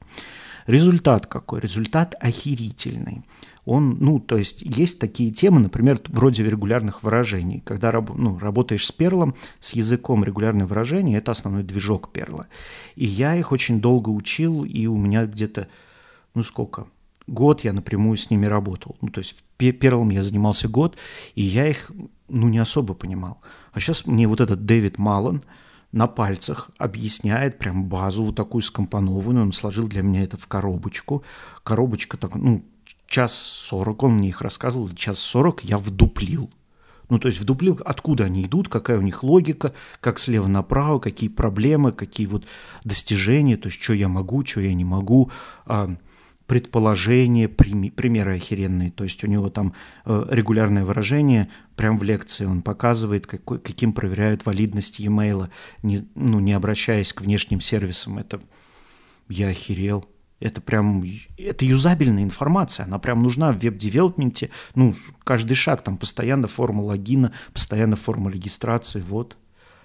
[0.67, 1.61] Результат какой?
[1.61, 3.23] Результат охерительный.
[3.65, 7.61] Он, ну, то есть есть такие темы, например, вроде регулярных выражений.
[7.61, 12.47] Когда ну, работаешь с перлом, с языком регулярные выражения, это основной движок перла.
[12.95, 15.67] И я их очень долго учил, и у меня где-то,
[16.33, 16.87] ну сколько,
[17.27, 18.97] год я напрямую с ними работал.
[19.01, 20.97] Ну, то есть перлом я занимался год,
[21.35, 21.91] и я их,
[22.27, 23.39] ну, не особо понимал.
[23.71, 25.43] А сейчас мне вот этот Дэвид Маллан–
[25.91, 29.45] на пальцах объясняет прям базу вот такую скомпонованную.
[29.45, 31.23] Он сложил для меня это в коробочку.
[31.63, 32.63] Коробочка так, ну,
[33.07, 36.49] час сорок, он мне их рассказывал, час сорок я вдуплил.
[37.09, 41.27] Ну, то есть вдуплил, откуда они идут, какая у них логика, как слева направо, какие
[41.27, 42.45] проблемы, какие вот
[42.83, 45.31] достижения, то есть что я могу, что я не могу.
[46.49, 48.89] Предположения, примеры охеренные.
[48.89, 49.73] То есть у него там
[50.05, 55.49] э, регулярное выражение, прям в лекции он показывает, какой, каким проверяют валидность e-mail,
[55.83, 58.17] не, ну, не обращаясь к внешним сервисам.
[58.17, 58.41] Это
[59.27, 60.09] я охерел.
[60.39, 61.05] Это прям,
[61.37, 67.31] это юзабельная информация, она прям нужна в веб-девелопменте, ну, каждый шаг, там постоянно форма логина,
[67.53, 69.37] постоянно форма регистрации, вот,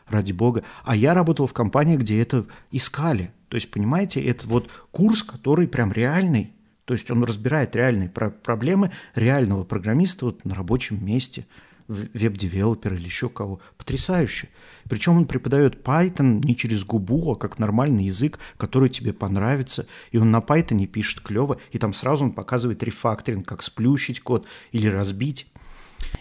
[0.09, 0.63] ради бога.
[0.85, 5.69] А я работал в компании, где это искали, то есть, понимаете, это вот курс, который
[5.69, 6.54] прям реальный,
[6.85, 11.47] то есть он разбирает реальные про- проблемы реального программиста вот на рабочем месте,
[11.89, 13.61] веб-девелопера или еще кого.
[13.77, 14.49] Потрясающе.
[14.89, 19.87] Причем он преподает Python не через губу, а как нормальный язык, который тебе понравится.
[20.11, 24.47] И он на Python пишет клево, и там сразу он показывает рефакторинг, как сплющить код
[24.73, 25.47] или разбить.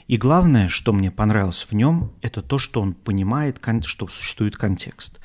[0.07, 5.19] И главное, что мне понравилось в нем, это то, что он понимает, что существует контекст.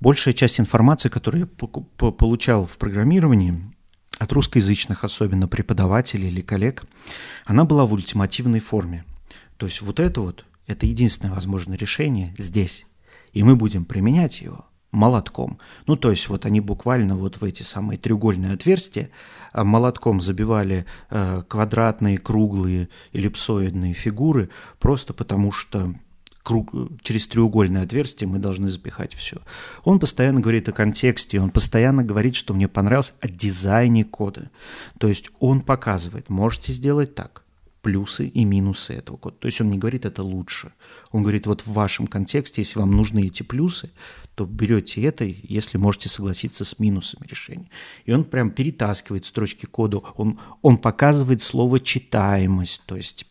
[0.00, 1.66] Большая часть информации, которую я
[2.10, 3.73] получал в программировании,
[4.24, 6.84] от русскоязычных особенно преподавателей или коллег,
[7.44, 9.04] она была в ультимативной форме.
[9.56, 12.86] То есть вот это вот, это единственное возможное решение здесь.
[13.32, 15.58] И мы будем применять его молотком.
[15.86, 19.10] Ну, то есть вот они буквально вот в эти самые треугольные отверстия
[19.52, 25.92] а, молотком забивали э, квадратные, круглые, эллипсоидные фигуры, просто потому что
[26.44, 26.70] круг,
[27.02, 29.38] через треугольное отверстие мы должны запихать все.
[29.82, 34.50] Он постоянно говорит о контексте, он постоянно говорит, что мне понравилось о дизайне кода.
[34.98, 37.42] То есть он показывает, можете сделать так,
[37.80, 39.36] плюсы и минусы этого кода.
[39.38, 40.72] То есть он не говорит это лучше.
[41.10, 43.90] Он говорит, вот в вашем контексте, если вам нужны эти плюсы,
[44.34, 47.68] то берете это, если можете согласиться с минусами решения.
[48.04, 53.26] И он прям перетаскивает строчки кода, он, он показывает слово читаемость, то есть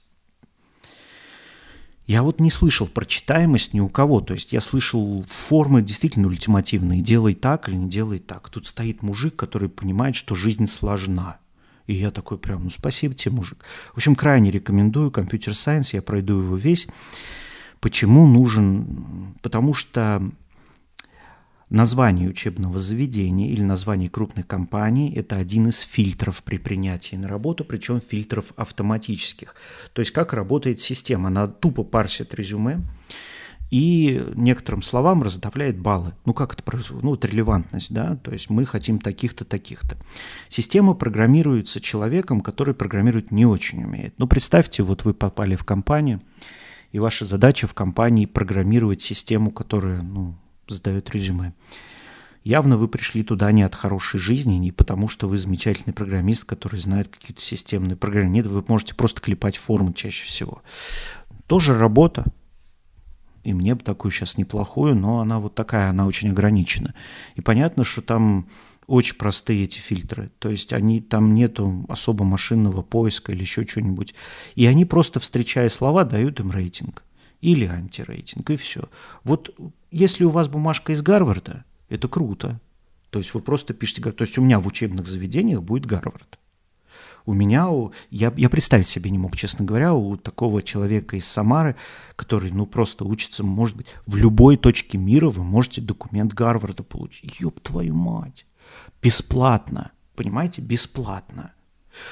[2.06, 4.20] я вот не слышал про читаемость ни у кого.
[4.20, 7.02] То есть я слышал формы действительно ультимативные.
[7.02, 8.50] Делай так или не делай так.
[8.50, 11.38] Тут стоит мужик, который понимает, что жизнь сложна.
[11.88, 13.64] И я такой прям, ну спасибо тебе, мужик.
[13.94, 16.88] В общем, крайне рекомендую компьютер сайенс, я пройду его весь.
[17.80, 19.36] Почему нужен?
[19.42, 20.22] Потому что
[21.74, 27.66] название учебного заведения или название крупной компании– это один из фильтров при принятии на работу,
[27.66, 29.56] причем фильтров автоматических.
[29.92, 31.28] То есть как работает система?
[31.28, 32.82] Она тупо парсит резюме,
[33.72, 36.14] и некоторым словам раздаляет баллы.
[36.26, 37.04] Ну, как это происходит?
[37.04, 39.98] Ну, вот релевантность, да, то есть мы хотим таких-то, таких-то.
[40.48, 44.14] Система программируется человеком, который программировать не очень умеет.
[44.20, 46.22] Ну, представьте, вот вы попали в компанию,
[46.92, 50.36] и ваша задача в компании программировать систему, которая, ну,
[50.68, 51.54] сдает резюме.
[52.44, 56.80] Явно вы пришли туда не от хорошей жизни, не потому что вы замечательный программист, который
[56.80, 58.32] знает какие-то системные программы.
[58.32, 60.62] Нет, вы можете просто клепать формы чаще всего.
[61.48, 62.26] Тоже работа,
[63.44, 66.94] и мне бы такую сейчас неплохую, но она вот такая, она очень ограничена.
[67.36, 68.48] И понятно, что там
[68.88, 74.14] очень простые эти фильтры, то есть они, там нету особо машинного поиска или еще что-нибудь.
[74.56, 77.04] И они просто, встречая слова, дают им рейтинг
[77.44, 78.86] или антирейтинг, и все.
[79.24, 79.54] Вот
[79.92, 82.62] если у вас бумажка из Гарварда, это круто.
[83.10, 86.40] То есть вы просто пишете, то есть у меня в учебных заведениях будет Гарвард.
[87.26, 87.70] У меня,
[88.10, 91.76] я, я представить себе не мог, честно говоря, у такого человека из Самары,
[92.16, 97.40] который, ну, просто учится, может быть, в любой точке мира вы можете документ Гарварда получить.
[97.40, 98.46] Ёб твою мать!
[99.02, 99.92] Бесплатно.
[100.16, 100.62] Понимаете?
[100.62, 101.54] Бесплатно.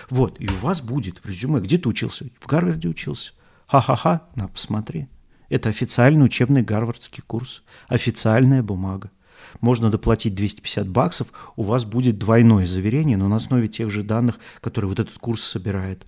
[0.09, 2.25] Вот, и у вас будет в резюме, где ты учился?
[2.39, 3.33] В Гарварде учился.
[3.67, 5.07] Ха-ха-ха, на, посмотри.
[5.51, 9.11] Это официальный учебный гарвардский курс, официальная бумага
[9.59, 14.39] можно доплатить 250 баксов, у вас будет двойное заверение, но на основе тех же данных,
[14.61, 16.07] которые вот этот курс собирает.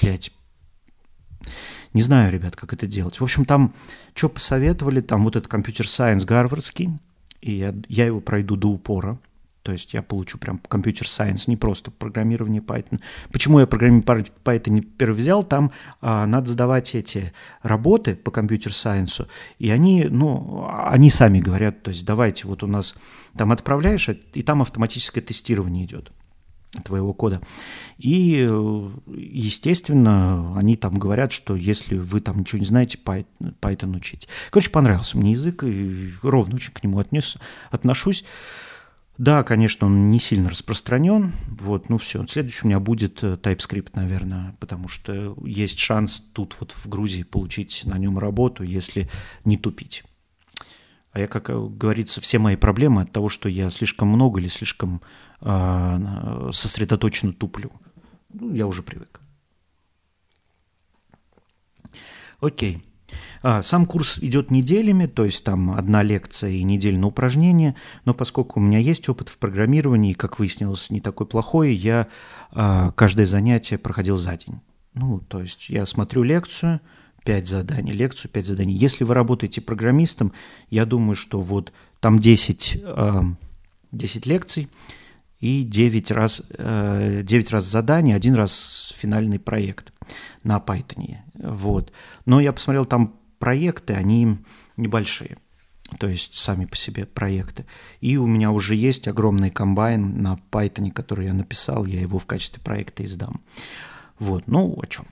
[0.00, 0.32] Блять.
[1.92, 3.20] Не знаю, ребят, как это делать.
[3.20, 3.74] В общем, там
[4.14, 6.90] что посоветовали, там вот этот компьютер-сайенс гарвардский,
[7.40, 9.18] и я, я его пройду до упора–
[9.62, 13.00] то есть я получу прям компьютер сайенс, не просто программирование Python.
[13.30, 15.44] Почему я программирование Python не первый взял?
[15.44, 21.82] Там а, надо сдавать эти работы по компьютер сайенсу, и они, ну, они сами говорят,
[21.82, 22.94] то есть давайте вот у нас
[23.36, 26.10] там отправляешь, и там автоматическое тестирование идет
[26.84, 27.40] твоего кода.
[27.98, 28.48] И,
[29.16, 34.28] естественно, они там говорят, что если вы там ничего не знаете, Python, Python учить.
[34.50, 37.36] Короче, понравился мне язык, и ровно очень к нему отнес,
[37.70, 38.24] отношусь.
[39.20, 41.30] Да, конечно, он не сильно распространен.
[41.60, 42.26] Вот, ну все.
[42.26, 47.22] Следующий у меня будет э, TypeScript, наверное, потому что есть шанс тут вот в Грузии
[47.22, 49.10] получить на нем работу, если
[49.44, 50.04] не тупить.
[51.12, 54.48] А я, как э, говорится, все мои проблемы от того, что я слишком много или
[54.48, 55.02] слишком
[55.42, 57.70] э, сосредоточенно туплю.
[58.32, 59.20] Ну, я уже привык.
[62.40, 62.82] Окей.
[63.42, 68.60] А, сам курс идет неделями, то есть там одна лекция и недельное упражнение, но поскольку
[68.60, 72.06] у меня есть опыт в программировании, как выяснилось, не такой плохой, я
[72.52, 74.60] а, каждое занятие проходил за день.
[74.94, 76.80] Ну, то есть я смотрю лекцию,
[77.24, 78.74] 5 заданий, лекцию, 5 заданий.
[78.74, 80.32] Если вы работаете программистом,
[80.70, 82.82] я думаю, что вот там 10,
[83.92, 84.68] 10 лекций
[85.40, 89.92] и 9 раз, 9 раз задание, один раз финальный проект
[90.44, 91.16] на Python.
[91.34, 91.92] Вот.
[92.26, 94.36] Но я посмотрел, там проекты, они
[94.76, 95.38] небольшие,
[95.98, 97.64] то есть сами по себе проекты.
[98.00, 102.26] И у меня уже есть огромный комбайн на Python, который я написал, я его в
[102.26, 103.40] качестве проекта издам.
[104.18, 105.06] Вот, ну о чем.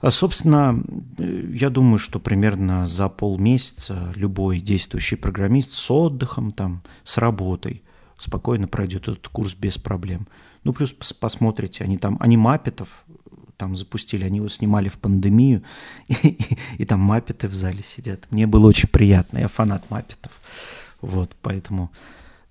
[0.00, 0.82] А, собственно,
[1.18, 7.82] я думаю, что примерно за полмесяца любой действующий программист с отдыхом, там, с работой
[8.20, 10.28] спокойно пройдет этот курс без проблем.
[10.64, 13.04] Ну, плюс посмотрите, они там, они маппетов
[13.56, 15.62] там запустили, они его снимали в пандемию,
[16.08, 18.26] и, и, и там маппеты в зале сидят.
[18.30, 20.32] Мне было очень приятно, я фанат маппетов.
[21.00, 21.90] Вот, поэтому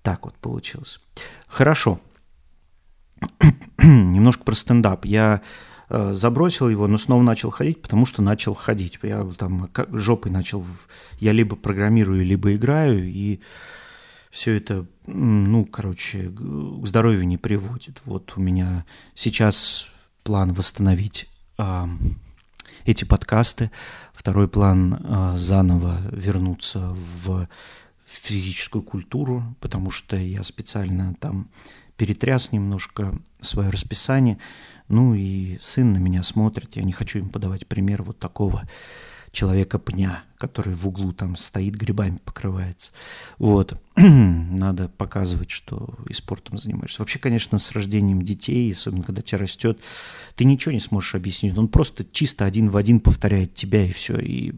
[0.01, 0.99] так вот получилось.
[1.47, 1.99] Хорошо.
[3.77, 5.05] Немножко про стендап.
[5.05, 5.41] Я
[5.89, 8.99] э, забросил его, но снова начал ходить, потому что начал ходить.
[9.03, 10.65] Я там как, жопой начал...
[11.19, 13.39] Я либо программирую, либо играю, и
[14.29, 18.01] все это, ну, короче, к здоровью не приводит.
[18.05, 19.87] Вот у меня сейчас
[20.23, 21.27] план восстановить
[21.57, 21.85] э,
[22.85, 23.71] эти подкасты,
[24.13, 27.47] второй план э, заново вернуться в
[28.05, 31.49] физическую культуру, потому что я специально там
[31.97, 34.37] перетряс немножко свое расписание.
[34.87, 38.67] Ну и сын на меня смотрит, я не хочу им подавать пример вот такого
[39.31, 42.91] человека-пня, который в углу там стоит, грибами покрывается.
[43.37, 43.79] Вот.
[43.95, 47.01] Надо показывать, что и спортом занимаешься.
[47.01, 49.79] Вообще, конечно, с рождением детей, особенно когда тебя растет,
[50.35, 51.57] ты ничего не сможешь объяснить.
[51.57, 54.17] Он просто чисто один в один повторяет тебя, и все.
[54.17, 54.53] И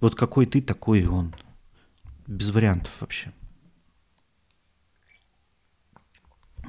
[0.00, 1.34] вот какой ты, такой он.
[2.26, 3.32] Без вариантов вообще.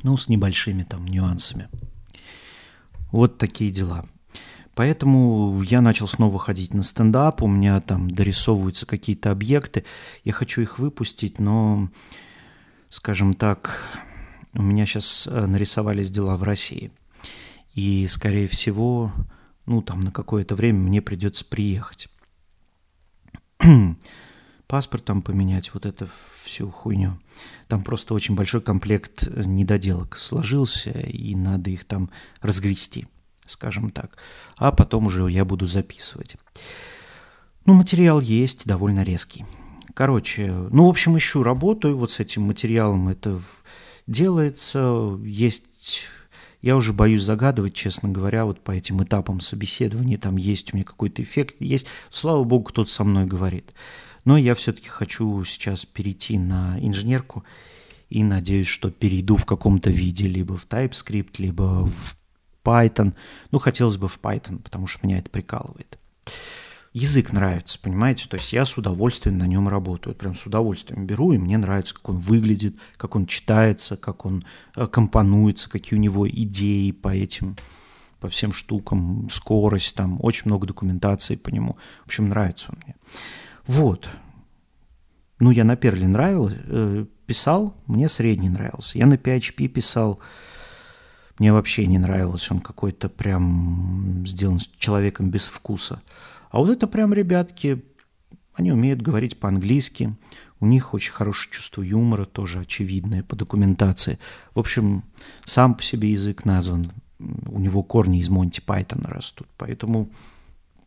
[0.03, 1.69] Ну, с небольшими там нюансами.
[3.11, 4.05] Вот такие дела.
[4.73, 9.83] Поэтому я начал снова ходить на стендап, у меня там дорисовываются какие-то объекты,
[10.23, 11.89] я хочу их выпустить, но,
[12.89, 13.85] скажем так,
[14.53, 16.91] у меня сейчас э, нарисовались дела в России.
[17.73, 19.11] И, скорее всего,
[19.65, 22.07] ну, там на какое-то время мне придется приехать.
[24.67, 26.07] Паспорт там поменять, вот это
[26.43, 27.19] всю хуйню.
[27.67, 32.09] Там просто очень большой комплект недоделок сложился, и надо их там
[32.41, 33.07] разгрести
[33.51, 34.17] скажем так.
[34.57, 36.35] А потом уже я буду записывать.
[37.65, 39.45] Ну, материал есть, довольно резкий.
[39.93, 43.39] Короче, ну, в общем, ищу работу, вот с этим материалом это
[44.07, 45.17] делается.
[45.23, 46.07] Есть
[46.61, 50.83] я уже боюсь загадывать, честно говоря, вот по этим этапам собеседования, там есть у меня
[50.83, 53.73] какой-то эффект, есть, слава богу, кто-то со мной говорит.
[54.25, 57.43] Но я все-таки хочу сейчас перейти на инженерку
[58.09, 62.15] и надеюсь, что перейду в каком-то виде, либо в TypeScript, либо в
[62.63, 63.15] Python.
[63.51, 65.97] Ну, хотелось бы в Python, потому что меня это прикалывает.
[66.93, 68.27] Язык нравится, понимаете?
[68.27, 70.13] То есть я с удовольствием на нем работаю.
[70.13, 74.43] Прям с удовольствием беру, и мне нравится, как он выглядит, как он читается, как он
[74.75, 77.55] э, компонуется, какие у него идеи по этим
[78.21, 81.75] по всем штукам, скорость, там очень много документации по нему.
[82.03, 82.95] В общем, нравится он мне.
[83.65, 84.07] Вот.
[85.39, 88.99] Ну, я на Перле нравился, э, писал, мне средний нравился.
[88.99, 90.19] Я на PHP писал,
[91.41, 96.03] мне вообще не нравилось, он какой-то прям сделан с человеком без вкуса.
[96.51, 97.83] А вот это прям ребятки,
[98.53, 100.15] они умеют говорить по-английски,
[100.59, 104.19] у них очень хорошее чувство юмора, тоже очевидное по документации.
[104.53, 105.03] В общем,
[105.43, 110.11] сам по себе язык назван, у него корни из Монти Пайтона растут, поэтому,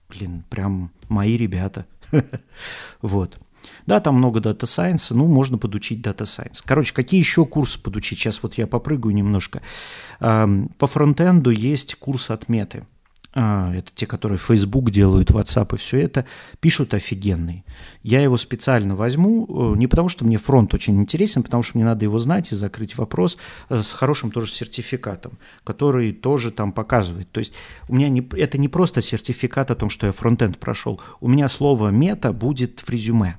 [0.09, 1.85] блин, прям мои ребята.
[3.03, 3.41] Вот.
[3.87, 6.63] Да, там много дата сайенса, ну, можно подучить дата сайенс.
[6.63, 8.19] Короче, какие еще курсы подучить?
[8.19, 9.63] Сейчас вот я попрыгаю немножко.
[10.19, 12.85] По фронтенду есть курс отметы.
[13.37, 16.25] А, это те, которые Facebook делают, WhatsApp и все это,
[16.61, 17.65] пишут офигенный.
[18.05, 21.85] Я его специально возьму, э, не потому что мне фронт очень интересен, потому что мне
[21.85, 23.37] надо его знать и закрыть вопрос
[23.71, 27.29] э, с хорошим тоже сертификатом, который тоже там показывает.
[27.33, 27.55] То есть
[27.89, 31.01] у меня не, это не просто сертификат о том, что я фронтенд прошел.
[31.21, 33.39] У меня слово Meta будет в резюме.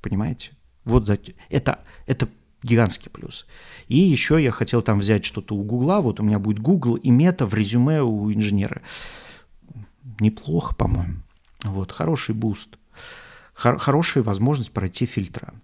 [0.00, 0.52] Понимаете?
[0.84, 1.18] Вот за...
[1.48, 2.28] это, это
[2.62, 3.46] гигантский плюс.
[3.88, 6.00] И еще я хотел там взять что-то у Гугла.
[6.00, 8.82] Вот у меня будет Google и Meta в резюме у инженера.
[10.18, 11.16] Неплохо, по-моему.
[11.64, 12.78] Вот, хороший буст.
[13.54, 15.54] Хор- хорошая возможность пройти фильтра.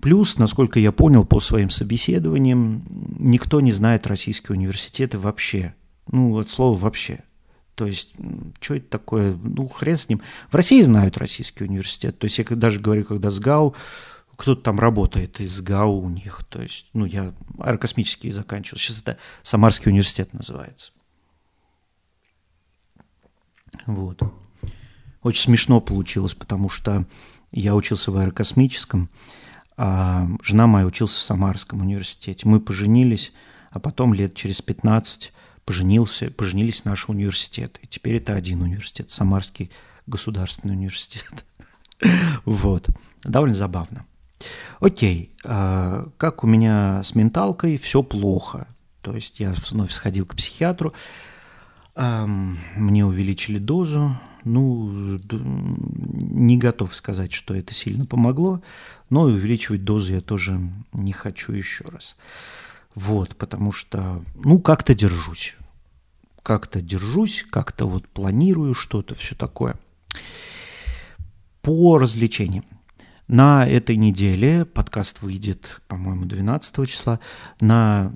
[0.00, 2.82] Плюс, насколько я понял по своим собеседованиям,
[3.18, 5.74] никто не знает российские университеты вообще.
[6.08, 7.20] Ну, от слова вообще.
[7.76, 8.14] То есть,
[8.58, 9.36] что это такое?
[9.36, 10.22] Ну, хрен с ним.
[10.48, 12.18] В России знают российский университет.
[12.18, 13.74] То есть, я даже говорю, когда СГАУ,
[14.36, 16.42] кто-то там работает из СГАУ у них.
[16.48, 18.78] То есть, ну, я аэрокосмический заканчивал.
[18.78, 20.92] Сейчас это Самарский университет называется.
[23.84, 24.22] Вот.
[25.22, 27.04] Очень смешно получилось, потому что
[27.52, 29.10] я учился в аэрокосмическом,
[29.76, 32.48] а жена моя учился в Самарском университете.
[32.48, 33.32] Мы поженились,
[33.70, 35.32] а потом лет через 15
[35.66, 37.80] поженился, поженились наши университеты.
[37.82, 39.70] И теперь это один университет, Самарский
[40.06, 41.44] государственный университет.
[42.44, 42.88] Вот.
[43.24, 44.04] Довольно забавно.
[44.80, 48.68] Окей, а, как у меня с менталкой, все плохо.
[49.00, 50.92] То есть я вновь сходил к психиатру,
[51.96, 54.14] мне увеличили дозу.
[54.44, 58.62] Ну, не готов сказать, что это сильно помогло,
[59.10, 60.60] но увеличивать дозу я тоже
[60.92, 62.16] не хочу еще раз.
[62.96, 65.54] Вот, потому что, ну, как-то держусь.
[66.42, 69.76] Как-то держусь, как-то вот планирую что-то, все такое.
[71.60, 72.64] По развлечениям.
[73.28, 77.20] На этой неделе подкаст выйдет, по-моему, 12 числа,
[77.60, 78.14] на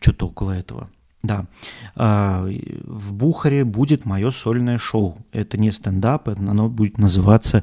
[0.00, 0.88] что-то около этого.
[1.22, 1.46] Да,
[1.94, 2.46] а,
[2.84, 5.18] в Бухаре будет мое сольное шоу.
[5.32, 7.62] Это не стендап, оно будет называться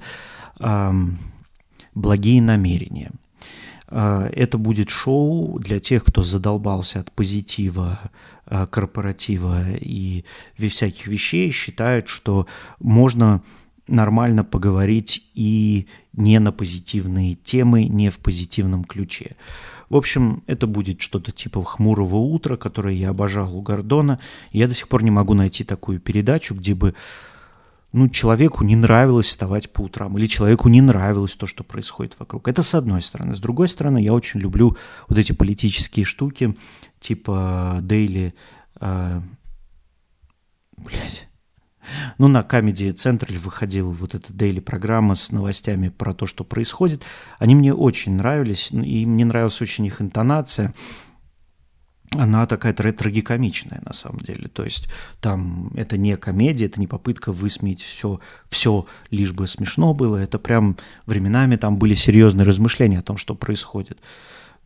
[1.96, 3.12] «Благие намерения».
[3.92, 8.00] А, это будет шоу для тех, кто задолбался от позитива,
[8.46, 10.24] а, корпоратива и
[10.58, 12.48] всяких вещей, считает, что
[12.80, 13.44] можно
[13.88, 19.36] нормально поговорить и не на позитивные темы, не в позитивном ключе.
[19.90, 24.20] В общем, это будет что-то типа «Хмурого утра», которое я обожал у Гордона.
[24.54, 26.96] Я до сих пор не могу найти такую передачу, где бы
[27.94, 32.48] ну, человеку не нравилось вставать по утрам, или человеку не нравилось то, что происходит вокруг.
[32.48, 33.36] Это с одной стороны.
[33.36, 34.78] С другой стороны, я очень люблю
[35.08, 36.56] вот эти политические штуки,
[37.00, 38.34] типа Daily...
[38.80, 39.22] Э,
[40.78, 41.28] блядь,
[42.18, 47.04] ну, на Comedy Central выходила вот эта дейли программа с новостями про то, что происходит.
[47.40, 50.74] Они мне очень нравились, ну, и мне нравилась очень их интонация.
[52.18, 54.50] Она такая трагикомичная на самом деле.
[54.50, 54.90] То есть
[55.22, 60.18] там это не комедия, это не попытка высмеять все, все лишь бы смешно было.
[60.18, 63.98] Это прям временами там были серьезные размышления о том, что происходит.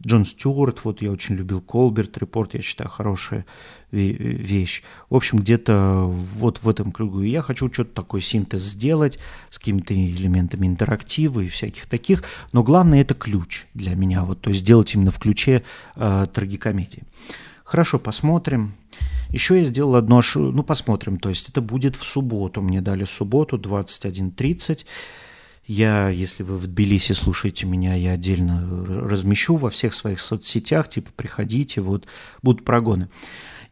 [0.05, 3.45] Джон Стюарт, вот я очень любил Колберт Репорт, я считаю, хорошая
[3.91, 4.83] вещь.
[5.09, 7.21] В общем, где-то вот в этом кругу.
[7.21, 9.19] И я хочу что-то такой синтез сделать
[9.49, 12.23] с какими-то элементами интерактива и всяких таких.
[12.51, 15.63] Но главное это ключ для меня, вот, то есть сделать именно в ключе
[15.95, 17.03] э, трагикомедии.
[17.63, 18.73] Хорошо, посмотрим.
[19.29, 23.57] Еще я сделал одно, ну посмотрим, то есть это будет в субботу, мне дали субботу
[23.57, 24.85] 21.30.
[25.67, 31.09] Я, если вы в Тбилиси слушаете меня, я отдельно размещу во всех своих соцсетях, типа
[31.15, 32.05] приходите, вот
[32.43, 33.09] будут прогоны.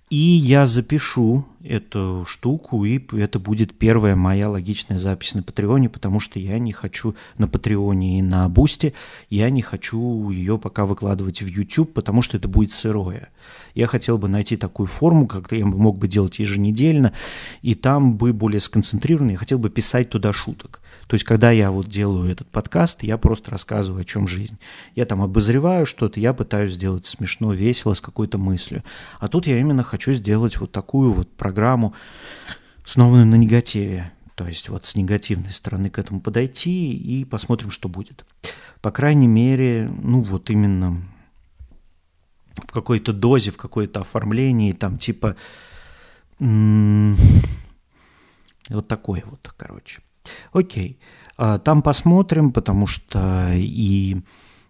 [0.09, 6.19] И я запишу эту штуку, и это будет первая моя логичная запись на Патреоне, потому
[6.19, 8.93] что я не хочу на Патреоне и на Бусте,
[9.29, 13.29] я не хочу ее пока выкладывать в YouTube, потому что это будет сырое.
[13.75, 17.13] Я хотел бы найти такую форму, как я мог бы делать еженедельно,
[17.61, 20.81] и там бы более сконцентрированно, я хотел бы писать туда шуток.
[21.07, 24.57] То есть, когда я вот делаю этот подкаст, я просто рассказываю, о чем жизнь.
[24.95, 28.83] Я там обозреваю что-то, я пытаюсь сделать смешно, весело, с какой-то мыслью.
[29.19, 31.52] А тут я именно хочу сделать вот такую вот программу,
[32.83, 34.11] основанную на негативе.
[34.35, 38.25] То есть вот с негативной стороны к этому подойти и посмотрим, что будет.
[38.81, 41.01] По крайней мере, ну вот именно
[42.55, 45.35] в какой-то дозе, в какое-то оформлении, там типа
[46.39, 47.17] вот
[48.87, 50.01] такое вот, короче.
[50.51, 50.99] Окей,
[51.37, 54.21] а, там посмотрим, потому что и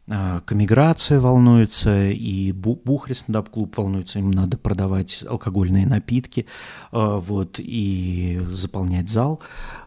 [0.09, 6.45] а, Комиграция волнуется, и Бухари стендап-клуб волнуется, им надо продавать алкогольные напитки,
[6.91, 9.41] а, вот, и заполнять зал,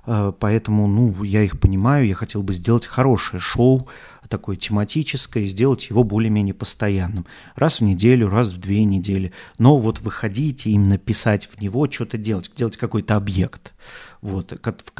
[0.04, 3.88] поэтому, ну, я их понимаю, я хотел бы сделать хорошее шоу,
[4.28, 7.26] такое тематическое, сделать его более-менее постоянным.
[7.54, 9.32] Раз в неделю, раз в две недели.
[9.58, 13.72] Но вот выходить и именно писать в него, что-то делать, делать какой-то объект.
[14.20, 14.52] Вот,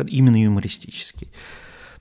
[0.06, 1.32] именно юмористический.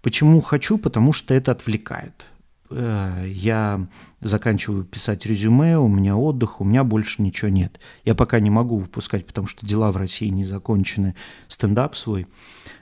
[0.01, 0.77] Почему хочу?
[0.77, 2.25] Потому что это отвлекает.
[2.69, 3.87] Э, я
[4.21, 7.79] заканчиваю писать резюме, у меня отдых, у меня больше ничего нет.
[8.03, 11.15] Я пока не могу выпускать, потому что дела в России не закончены,
[11.47, 12.27] стендап свой.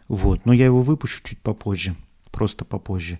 [0.08, 1.96] Вот, но я его выпущу чуть попозже,
[2.32, 3.20] просто попозже.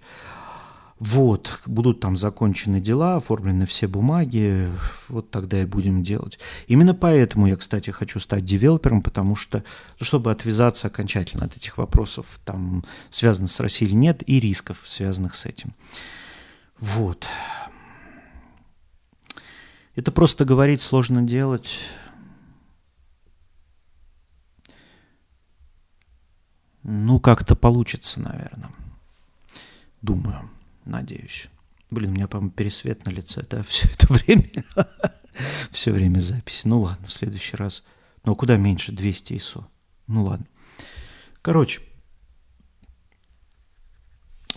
[0.99, 4.70] Вот, будут там закончены дела, оформлены все бумаги,
[5.09, 6.39] вот тогда и будем делать.
[6.68, 9.66] Именно поэтому я, кстати, хочу стать девелопером, потому что,
[9.99, 14.82] ну, чтобы отвязаться окончательно от этих вопросов, там, связанных с Россией или нет, и рисков,
[14.86, 15.74] связанных с этим.
[16.84, 17.29] Вот.
[19.95, 21.79] Это просто говорить сложно делать.
[26.84, 28.69] Ну, как-то получится, наверное.
[30.01, 30.49] Думаю.
[30.84, 31.47] Надеюсь.
[31.89, 34.49] Блин, у меня, по-моему, пересвет на лице, да, все это время.
[35.71, 36.67] все время записи.
[36.67, 37.86] Ну ладно, в следующий раз.
[38.25, 38.91] Ну, куда меньше?
[38.91, 39.63] 200 ISO.
[40.07, 40.47] Ну ладно.
[41.41, 41.81] Короче,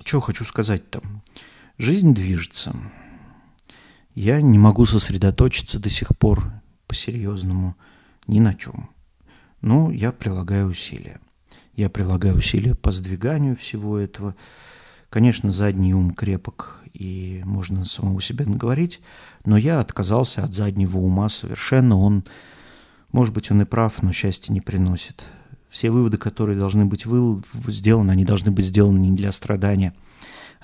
[0.05, 1.23] что хочу сказать там.
[1.79, 2.75] Жизнь движется.
[4.15, 6.51] Я не могу сосредоточиться до сих пор
[6.87, 7.77] по-серьезному
[8.27, 8.89] ни на чем.
[9.61, 11.21] Но я прилагаю усилия.
[11.75, 14.35] Я прилагаю усилия по сдвиганию всего этого.
[15.11, 19.01] Конечно, задний ум крепок, и можно самого себя наговорить,
[19.45, 21.99] но я отказался от заднего ума совершенно.
[21.99, 22.25] Он,
[23.13, 25.25] может быть, он и прав, но счастья не приносит.
[25.69, 29.93] Все выводы, которые должны быть сделаны, они должны быть сделаны не для страдания,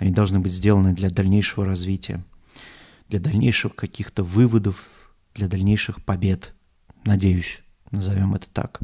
[0.02, 2.24] они должны быть сделаны для дальнейшего развития,
[3.08, 4.88] для дальнейших каких-то выводов,
[5.32, 6.54] для дальнейших побед.
[7.04, 8.80] Надеюсь, назовем это так.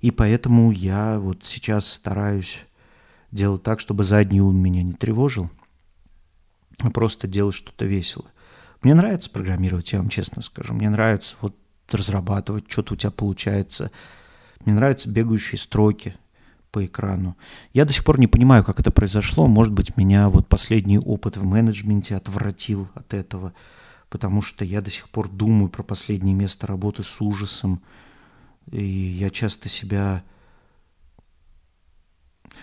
[0.00, 2.58] И поэтому я вот сейчас стараюсь
[3.30, 5.48] делать так, чтобы задний ум меня не тревожил,
[6.80, 8.32] а просто делать что-то веселое.
[8.82, 10.74] Мне нравится программировать, я вам честно скажу.
[10.74, 11.56] Мне нравится вот
[11.88, 13.92] разрабатывать, что-то у тебя получается.
[14.64, 16.16] Мне нравятся бегающие строки
[16.76, 17.38] по экрану.
[17.72, 19.46] Я до сих пор не понимаю, как это произошло.
[19.46, 23.54] Может быть, меня вот последний опыт в менеджменте отвратил от этого,
[24.10, 27.80] потому что я до сих пор думаю про последнее место работы с ужасом.
[28.70, 30.22] И я часто себя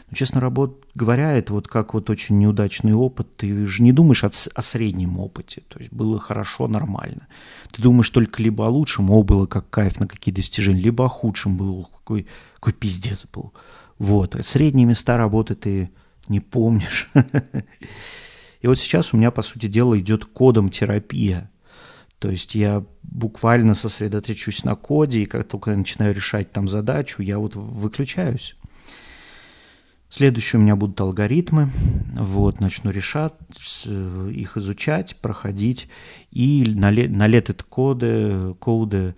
[0.10, 0.86] Ну, честно работ...
[0.94, 3.36] говоря, это вот как вот очень неудачный опыт.
[3.38, 5.64] Ты же не думаешь о, о среднем опыте.
[5.70, 7.28] То есть было хорошо, нормально.
[7.72, 11.10] Ты думаешь только либо о лучшем, о, было как кайф на какие достижения, либо о
[11.10, 13.54] худшем было, какой, какой пиздец был.
[13.98, 14.36] Вот.
[14.44, 15.92] Средние места работы ты
[16.28, 17.10] не помнишь.
[18.62, 21.52] И вот сейчас у меня, по сути дела, идет кодом терапия.
[22.20, 27.22] То есть я буквально сосредоточусь на коде, и как только я начинаю решать там задачу,
[27.22, 28.56] я вот выключаюсь.
[30.08, 31.70] Следующие у меня будут алгоритмы.
[32.16, 33.34] Вот, начну решать,
[33.86, 35.90] их изучать, проходить.
[36.32, 39.16] И на, лет, на лет это коды, коды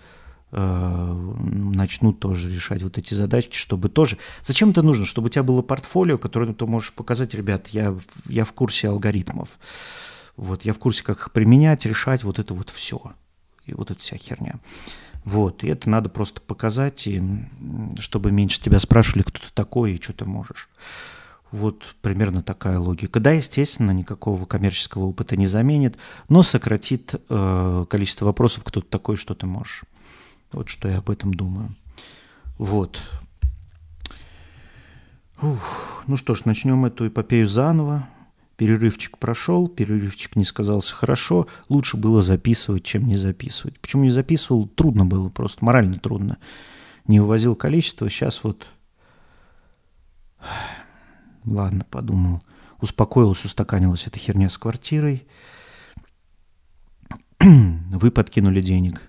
[0.56, 4.18] э, начну тоже решать вот эти задачки, чтобы тоже...
[4.42, 5.06] Зачем это нужно?
[5.06, 7.96] Чтобы у тебя было портфолио, которое ты можешь показать, ребят, я,
[8.28, 9.60] я в курсе алгоритмов.
[10.38, 13.02] Вот, я в курсе, как их применять, решать, вот это вот все.
[13.66, 14.56] И вот эта вся херня.
[15.26, 17.22] Вот, и это надо просто показать, и
[18.00, 20.70] чтобы меньше тебя спрашивали, кто ты такой и что ты можешь.
[21.52, 23.20] Вот примерно такая логика.
[23.20, 25.98] Да, естественно, никакого коммерческого опыта не заменит,
[26.30, 29.84] но сократит э, количество вопросов, кто ты такой, что ты можешь.
[30.56, 31.70] Вот что я об этом думаю.
[32.58, 33.02] Вот.
[35.42, 36.04] Ух.
[36.08, 38.08] Ну что ж, начнем эту эпопею заново.
[38.56, 43.78] Перерывчик прошел, перерывчик не сказался хорошо, лучше было записывать, чем не записывать.
[43.82, 44.66] Почему не записывал?
[44.66, 46.38] Трудно было, просто морально трудно.
[47.06, 48.70] Не вывозил количество, сейчас вот...
[51.44, 52.42] Ладно, подумал.
[52.80, 55.28] Успокоилась, устаканилась эта херня с квартирой.
[57.42, 59.02] Вы подкинули денег.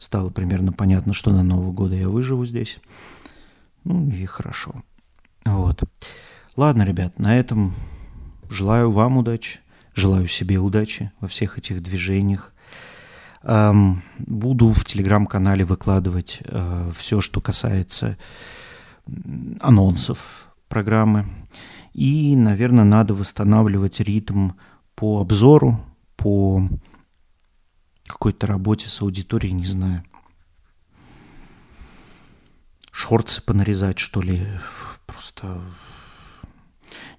[0.00, 2.80] Стало примерно понятно, что на Нового года я выживу здесь.
[3.84, 4.74] Ну и хорошо.
[5.44, 5.84] Вот.
[6.56, 7.72] Ладно, ребят, на этом
[8.50, 9.60] Желаю вам удачи,
[9.94, 12.52] желаю себе удачи во всех этих движениях.
[14.18, 18.18] Буду в телеграм-канале выкладывать э, все, что касается
[19.60, 21.26] анонсов программы.
[21.94, 24.50] И, наверное, надо восстанавливать ритм
[24.96, 25.80] по обзору,
[26.16, 26.68] по
[28.12, 30.02] какой-то работе с аудиторией, не знаю.
[32.90, 34.46] Шорты понарезать, что ли.
[35.06, 35.60] Просто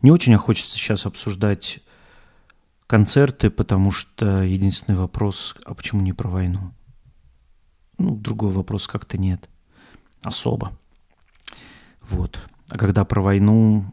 [0.02, 1.80] не очень хочется сейчас обсуждать
[2.88, 6.74] концерты, потому что единственный вопрос, а почему не про войну?
[7.98, 9.48] Ну, другой вопрос как-то нет.
[10.24, 10.74] Особо.
[12.02, 12.40] Вот.
[12.70, 13.86] А когда про войну...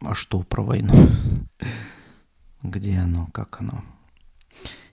[0.00, 0.92] А что про войну?
[2.62, 3.28] Где оно?
[3.32, 3.82] Как оно?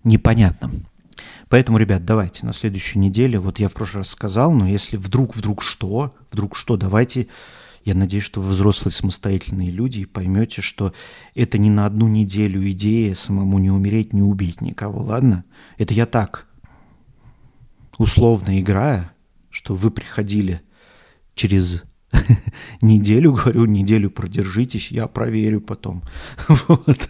[0.03, 0.71] Непонятно.
[1.49, 5.35] Поэтому, ребят, давайте на следующей неделе, вот я в прошлый раз сказал, но если вдруг,
[5.35, 7.27] вдруг что, вдруг что, давайте
[7.83, 10.93] я надеюсь, что вы взрослые самостоятельные люди и поймете, что
[11.35, 15.43] это не на одну неделю идея самому не умереть, не убить никого, ладно?
[15.77, 16.47] Это я так,
[17.97, 19.11] условно играя,
[19.49, 20.61] что вы приходили
[21.33, 21.83] через
[22.81, 26.03] неделю, говорю, неделю продержитесь, я проверю потом.
[26.67, 27.09] Вот.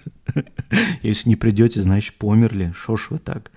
[1.02, 2.72] Если не придете, значит, померли.
[2.74, 3.52] Шо ж вы так?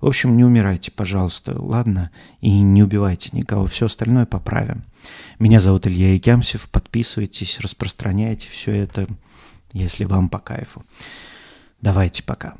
[0.00, 2.10] В общем, не умирайте, пожалуйста, ладно?
[2.40, 3.66] И не убивайте никого.
[3.66, 4.82] Все остальное поправим.
[5.38, 6.68] Меня зовут Илья Икямсев.
[6.68, 9.06] Подписывайтесь, распространяйте все это,
[9.72, 10.84] если вам по кайфу.
[11.80, 12.54] Давайте пока.